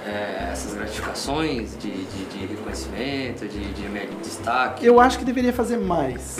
[0.04, 4.84] é, essas gratificações de, de, de reconhecimento, de, de destaque?
[4.84, 6.38] Eu acho que deveria fazer mais.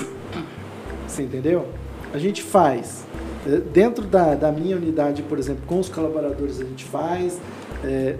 [1.08, 1.66] Você entendeu?
[2.12, 3.04] A gente faz.
[3.46, 7.38] É, dentro da, da minha unidade, por exemplo, com os colaboradores a gente faz.
[7.84, 8.16] É,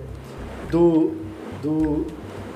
[0.70, 1.12] do,
[1.62, 2.06] do,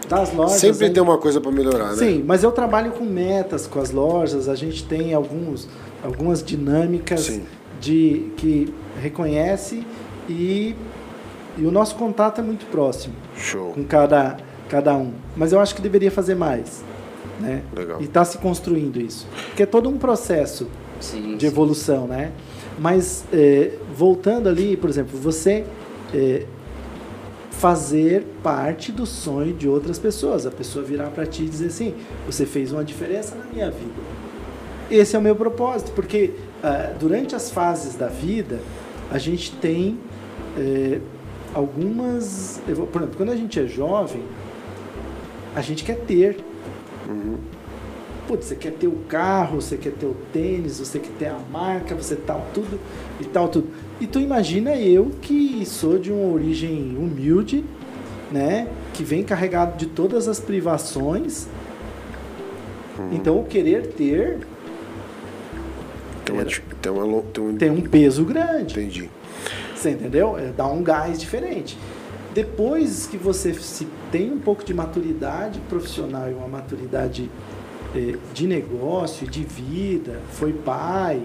[0.08, 0.60] das lojas.
[0.60, 1.96] Sempre tem uma coisa para melhorar, né?
[1.96, 5.68] Sim, mas eu trabalho com metas com as lojas, a gente tem alguns,
[6.02, 7.42] algumas dinâmicas Sim.
[7.80, 9.86] de que reconhece
[10.28, 10.76] e,
[11.56, 13.72] e o nosso contato é muito próximo Show.
[13.72, 14.36] com cada,
[14.68, 15.12] cada um.
[15.36, 16.84] Mas eu acho que deveria fazer mais.
[17.42, 17.62] Né?
[17.74, 18.00] Legal.
[18.00, 19.26] E está se construindo isso.
[19.48, 20.68] Porque é todo um processo
[21.00, 21.46] Sim, de sim.
[21.46, 22.32] evolução, né?
[22.78, 25.64] Mas é, voltando ali, por exemplo, você
[26.14, 26.46] é,
[27.50, 30.46] fazer parte do sonho de outras pessoas.
[30.46, 31.94] A pessoa virar para ti e dizer assim:
[32.26, 33.94] você fez uma diferença na minha vida.
[34.90, 38.60] Esse é o meu propósito, porque ah, durante as fases da vida
[39.10, 39.98] a gente tem
[40.58, 41.00] é,
[41.54, 42.60] algumas.
[42.64, 44.22] Por exemplo, quando a gente é jovem,
[45.54, 46.44] a gente quer ter.
[48.26, 51.38] Putz, você quer ter o carro, você quer ter o tênis, você quer ter a
[51.50, 52.78] marca, você tal, tudo
[53.20, 53.68] e tal, tudo.
[54.00, 57.64] E tu imagina eu que sou de uma origem humilde,
[58.30, 58.68] né?
[58.94, 61.48] Que vem carregado de todas as privações.
[63.10, 64.38] Então o querer ter
[66.24, 68.78] Tem uma, tem uma, tem um, tem um peso grande.
[68.78, 69.10] Entendi.
[69.74, 70.38] Você entendeu?
[70.38, 71.76] É, dá um gás diferente.
[72.34, 77.30] Depois que você se tem um pouco de maturidade profissional e uma maturidade
[77.94, 81.20] eh, de negócio, de vida, foi pai,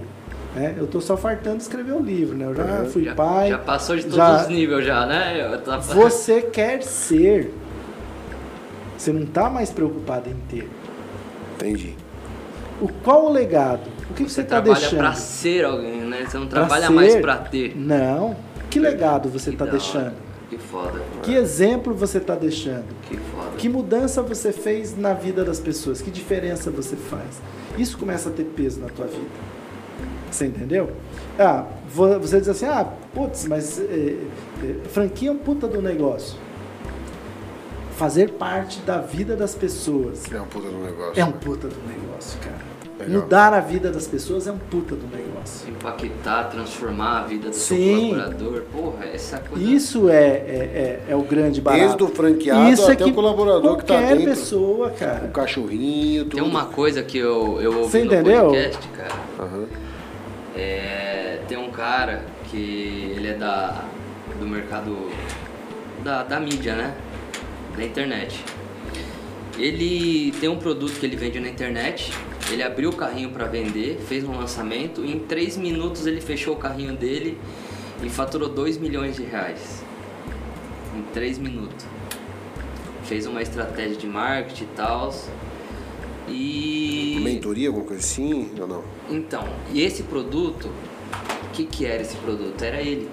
[0.53, 0.75] né?
[0.77, 2.45] Eu tô só fartando de escrever o livro, né?
[2.47, 3.49] Eu já fui já, pai.
[3.49, 5.57] já passou de todos já- os níveis já, né?
[5.63, 7.53] Tava- Você quer ser.
[8.97, 10.69] Você não tá mais preocupado em ter.
[11.55, 11.95] Entendi.
[12.81, 13.87] O qual o legado?
[14.09, 14.99] O que, você está trabalha deixando?
[14.99, 16.25] pra ser alguém, né?
[16.27, 17.75] Você não trabalha mais pra ter.
[17.77, 18.35] Não.
[18.69, 19.71] Que legado você Que está hora.
[19.71, 20.13] deixando?
[20.49, 21.01] Que foda.
[21.23, 22.85] Que exemplo você está deixando?
[23.09, 23.51] Que foda.
[23.57, 26.01] Que mudança você fez na vida das pessoas?
[26.01, 27.41] Que diferença você faz?
[27.77, 29.27] Isso começa a ter peso na tua vida.
[30.31, 30.91] Você entendeu?
[31.37, 34.17] Ah, vo- você diz assim, ah, putz, mas eh,
[34.63, 36.37] eh, franquia é um puta do negócio.
[37.95, 41.19] Fazer parte da vida das pessoas É um puta do negócio.
[41.21, 42.67] é um puta do negócio, cara.
[42.99, 43.21] Legal.
[43.21, 45.69] Mudar a vida das pessoas é um puta do negócio.
[45.69, 48.09] Impactar, transformar a vida do seu Sim.
[48.09, 48.61] colaborador.
[48.71, 49.63] Porra, essa coisa.
[49.63, 51.83] Isso é, é, é, é o grande barato.
[51.83, 54.31] Desde o franqueado Isso é até o colaborador que tá qualquer dentro.
[54.31, 55.27] pessoa, O cara.
[55.27, 56.35] cachorrinho, tudo.
[56.37, 58.45] Tem uma coisa que eu, eu ouvi Você no entendeu?
[58.45, 59.15] podcast, cara.
[59.39, 59.65] Aham.
[60.55, 63.83] É, tem um cara que ele é da,
[64.39, 64.95] do mercado
[66.03, 66.95] da, da mídia, né?
[67.77, 68.43] Da internet.
[69.57, 72.11] Ele tem um produto que ele vende na internet.
[72.51, 75.03] Ele abriu o carrinho para vender, fez um lançamento.
[75.03, 77.37] E em 3 minutos ele fechou o carrinho dele
[78.01, 79.83] e faturou 2 milhões de reais.
[80.95, 81.85] Em 3 minutos.
[83.03, 85.13] Fez uma estratégia de marketing e tal.
[86.29, 87.19] E.
[87.21, 88.49] Mentoria, alguma coisa assim?
[88.59, 88.83] Ou não?
[89.09, 90.69] Então, e esse produto,
[91.45, 92.61] o que, que era esse produto?
[92.61, 93.09] Era ele.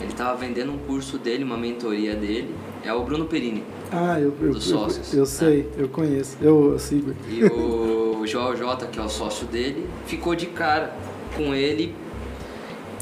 [0.00, 2.54] Ele estava vendendo um curso dele, uma mentoria dele.
[2.84, 3.62] É o Bruno Perini.
[3.90, 5.26] Ah, eu, eu, Dos eu, sócios, eu né?
[5.26, 6.36] sei, eu conheço.
[6.40, 7.14] Eu sigo.
[7.28, 10.94] E o Joel J, que é o sócio dele, ficou de cara
[11.36, 11.94] com ele.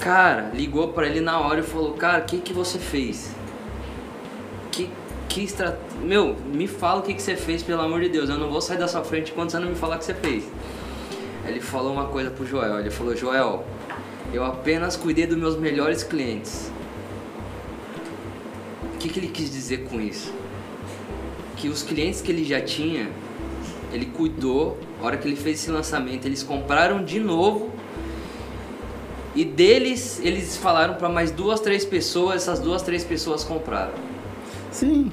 [0.01, 3.35] Cara, ligou pra ele na hora e falou: Cara, o que, que você fez?
[4.71, 4.91] Que,
[5.29, 5.79] que estra...
[6.03, 8.31] Meu, me fala o que, que você fez, pelo amor de Deus.
[8.31, 10.15] Eu não vou sair da sua frente enquanto você não me falar o que você
[10.15, 10.45] fez.
[11.47, 13.65] Ele falou uma coisa pro Joel: Ele falou, Joel,
[14.33, 16.71] eu apenas cuidei dos meus melhores clientes.
[18.95, 20.33] O que, que ele quis dizer com isso?
[21.61, 23.11] que os clientes que ele já tinha,
[23.93, 27.71] ele cuidou, a hora que ele fez esse lançamento, eles compraram de novo.
[29.35, 33.93] E deles, eles falaram para mais duas, três pessoas, essas duas, três pessoas compraram.
[34.73, 35.11] Sim.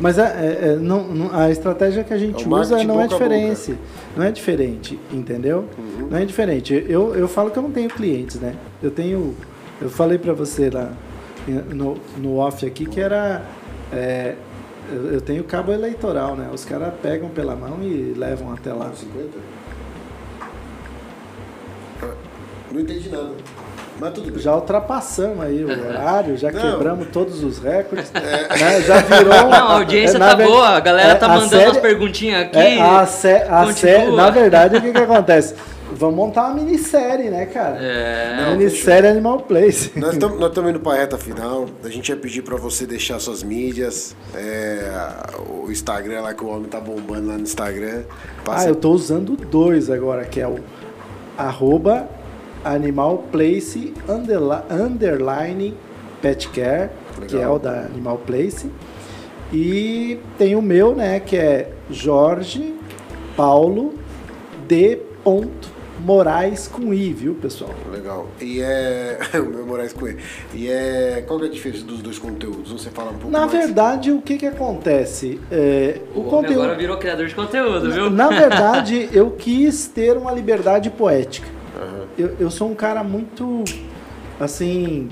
[0.00, 3.04] Mas é, é- é- não, não- a estratégia que a gente É usa não é
[3.04, 3.74] a diferente.
[4.16, 5.64] Não é diferente, entendeu?
[5.76, 6.06] Uhum.
[6.08, 6.84] Não é diferente.
[6.88, 8.54] Eu, eu falo que eu não tenho clientes, né?
[8.80, 9.34] Eu tenho.
[9.80, 10.92] Eu falei pra você lá
[11.74, 13.42] no, no off aqui que era.
[13.92, 14.36] é,
[14.92, 16.48] eu, eu tenho cabo eleitoral, né?
[16.52, 18.90] Os caras pegam pela mão e levam até lá.
[18.94, 19.28] 50?
[22.02, 22.06] Ah,
[22.72, 23.30] Não entendi nada.
[24.00, 24.40] Mas tudo bem.
[24.40, 26.60] Já ultrapassamos aí o horário, já Não.
[26.60, 28.12] quebramos todos os recordes.
[28.12, 28.80] né?
[28.82, 29.34] Já virou.
[29.34, 31.78] Não, a audiência é, tá ver- boa, a galera é, tá a mandando série- umas
[31.78, 32.56] perguntinhas aqui.
[32.58, 35.54] É, a sé- a sé- na verdade, o que, que acontece?
[35.98, 37.76] Vamos montar uma minissérie, né, cara?
[37.82, 39.90] É, minissérie Animal Place.
[39.98, 41.66] Nós estamos indo para a reta final.
[41.82, 44.14] A gente ia pedir para você deixar suas mídias.
[44.34, 44.90] é,
[45.64, 48.02] o Instagram lá que o homem tá bombando lá no Instagram.
[48.08, 50.60] Ah, Passa eu tô usando dois agora, que é o
[51.36, 52.08] arroba
[52.64, 55.76] Animal Place underla- underline
[56.22, 56.90] Pet Care,
[57.26, 58.70] que é o da Animal Place.
[59.52, 62.74] E tem o meu, né, que é Jorge
[63.36, 63.94] Paulo
[64.68, 65.00] D.
[66.00, 67.74] Moraes com I, viu, pessoal?
[67.92, 68.26] Legal.
[68.40, 69.18] E é.
[69.34, 70.18] o meu Moraes com ele.
[70.54, 71.22] E é.
[71.26, 72.70] Qual que é a diferença dos dois conteúdos?
[72.72, 73.52] Você fala um pouco Na mais.
[73.52, 75.40] verdade, o que que acontece?
[75.50, 76.62] É, o o conteúdo...
[76.62, 78.10] agora virou criador de conteúdo, viu?
[78.10, 81.48] Na verdade, eu quis ter uma liberdade poética.
[81.76, 82.04] Aham.
[82.18, 83.64] Eu, eu sou um cara muito,
[84.40, 85.08] assim,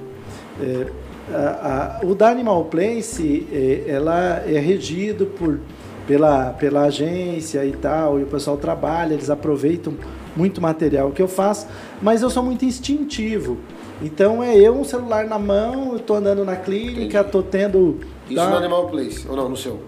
[0.60, 0.86] é,
[1.32, 5.58] a- a- o da Animal Place, é, ela é regido por,
[6.06, 9.94] pela, pela agência e tal, e o pessoal trabalha, eles aproveitam
[10.36, 11.66] muito material que eu faço,
[12.00, 13.58] mas eu sou muito instintivo.
[14.02, 17.32] Então é eu um celular na mão, eu tô andando na clínica, Entendi.
[17.32, 19.80] tô tendo Isso tá, no Animal Place, ou não, no seu?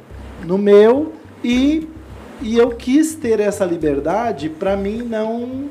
[0.45, 1.13] no meu
[1.45, 1.89] e,
[2.41, 5.69] e eu quis ter essa liberdade para mim não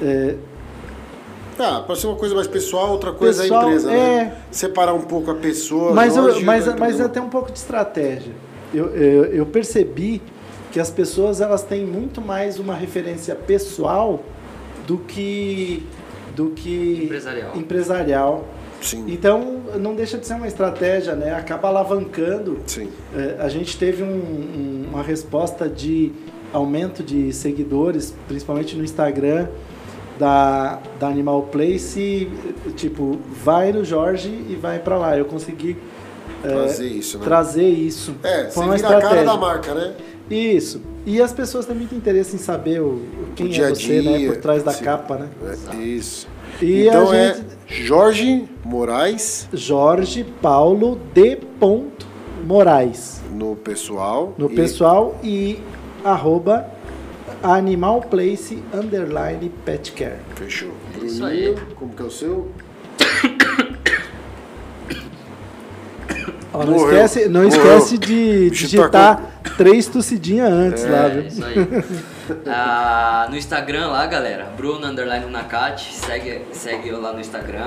[0.00, 0.36] é,
[1.58, 3.94] Tá, pode ser uma coisa mais pessoal, outra coisa Pessoal, é a empresa, é.
[3.96, 4.36] né?
[4.48, 5.92] Separar um pouco a pessoa.
[5.92, 8.32] Mas, eu, mas, né, mas é até um pouco de estratégia.
[8.72, 10.22] Eu, eu, eu percebi
[10.72, 14.22] que as pessoas elas têm muito mais uma referência pessoal
[14.86, 15.82] do que
[16.36, 17.52] do que Empresarial.
[17.56, 18.44] empresarial.
[18.80, 21.34] Sim, Então não deixa de ser uma estratégia, né?
[21.34, 22.60] Acaba alavancando.
[22.66, 22.88] sim.
[23.16, 26.12] É, a gente teve um- um- uma resposta de
[26.52, 29.48] aumento de seguidores, principalmente no Instagram
[30.18, 35.16] da, da Animal Place, e, tipo, vai no Jorge e vai pra lá.
[35.18, 35.76] Eu consegui
[36.44, 37.24] é, Trazer isso, né?
[37.24, 38.14] trazer isso.
[38.22, 39.24] É, Foi você uma vira a cara estratégia.
[39.26, 39.94] da marca, né?
[40.30, 40.80] Isso.
[41.06, 43.02] E as pessoas têm muito interesse em saber o,
[43.34, 44.18] quem O dia é você, né?
[44.18, 44.84] dia, Por trás da sim.
[44.84, 45.28] capa, né?
[45.72, 46.28] É, isso.
[46.60, 47.46] E então a é gente-
[47.86, 51.38] Jorge Moraes Jorge Paulo D.
[52.44, 53.20] Moraes.
[53.32, 54.34] no pessoal.
[54.38, 55.58] no e- pessoal e
[56.04, 56.66] arroba
[57.42, 60.16] Animal Place underline pet care.
[60.34, 60.70] Fechou.
[61.00, 61.64] É isso Bruninho, aí.
[61.76, 62.48] como que é o seu?
[66.58, 67.04] Ó, não Morreu.
[67.04, 67.58] esquece, não Morreu.
[67.78, 69.22] esquece de digitar
[69.56, 71.22] três tossidinhas antes lá, É, viu?
[71.26, 71.54] isso aí.
[72.46, 77.64] Ah, no Instagram lá, galera, Bruno Underline Nakati, segue, segue eu lá no Instagram.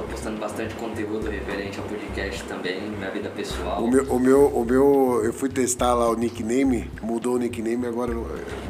[0.00, 3.82] Tô postando bastante conteúdo referente ao podcast também, minha vida pessoal.
[3.82, 7.86] O meu, o meu, o meu, eu fui testar lá o nickname, mudou o nickname,
[7.86, 8.12] agora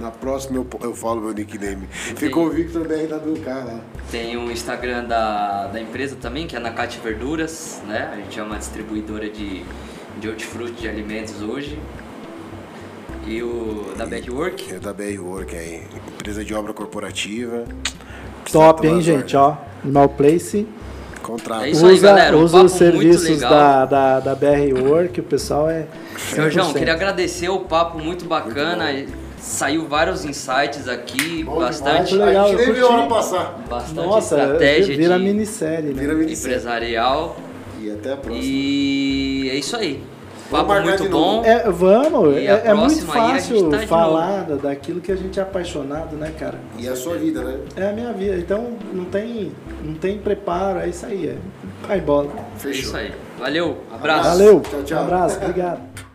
[0.01, 1.87] na próxima eu, eu falo meu nickname.
[1.91, 3.81] Ficou o Victor BRWK lá.
[4.11, 8.11] Tem o Instagram da, da empresa também, que é na Cate Verduras, né?
[8.13, 9.65] A gente é uma distribuidora de,
[10.19, 11.79] de hortifruti de alimentos hoje.
[13.27, 14.75] E o da Backwork.
[14.75, 15.83] É da BR Work aí,
[16.15, 17.65] empresa de obra corporativa.
[18.51, 19.37] Top, hein, Todas gente?
[19.37, 20.67] Ó, Animal Place.
[21.31, 21.65] Contrato.
[21.65, 23.51] É isso aí, usa galera, um usa papo os serviços muito legal.
[23.51, 25.87] da, da, da BR Work, o pessoal é.
[26.19, 26.79] Senhor João, 100%.
[26.79, 28.87] queria agradecer o papo muito bacana.
[29.39, 32.29] Saiu vários insights aqui, Bom bastante, demais.
[32.29, 33.65] legal, a gente nem viu a hora passar.
[33.71, 36.01] bastante Nossa, estratégia vira de minissérie, né?
[36.03, 36.57] Vira minissérie.
[36.57, 37.37] empresarial.
[37.81, 38.45] E até a próxima.
[38.45, 40.03] E é isso aí.
[40.51, 41.45] Vamos Papo muito bom.
[41.45, 45.39] É, vamos, E é, é muito gente fácil tá falar da- daquilo que a gente
[45.39, 46.59] é apaixonado, né, cara?
[46.77, 47.59] E a sua vida, né?
[47.77, 49.53] É a minha vida, então não tem,
[49.85, 51.37] não tem preparo, é isso aí, é.
[51.87, 52.29] Vai bola.
[52.57, 52.83] É Fechou.
[52.83, 53.13] isso aí.
[53.39, 54.29] Valeu, abraço.
[54.31, 54.99] Valeu, Tchau, tchau.
[54.99, 56.10] um abraço, obrigado.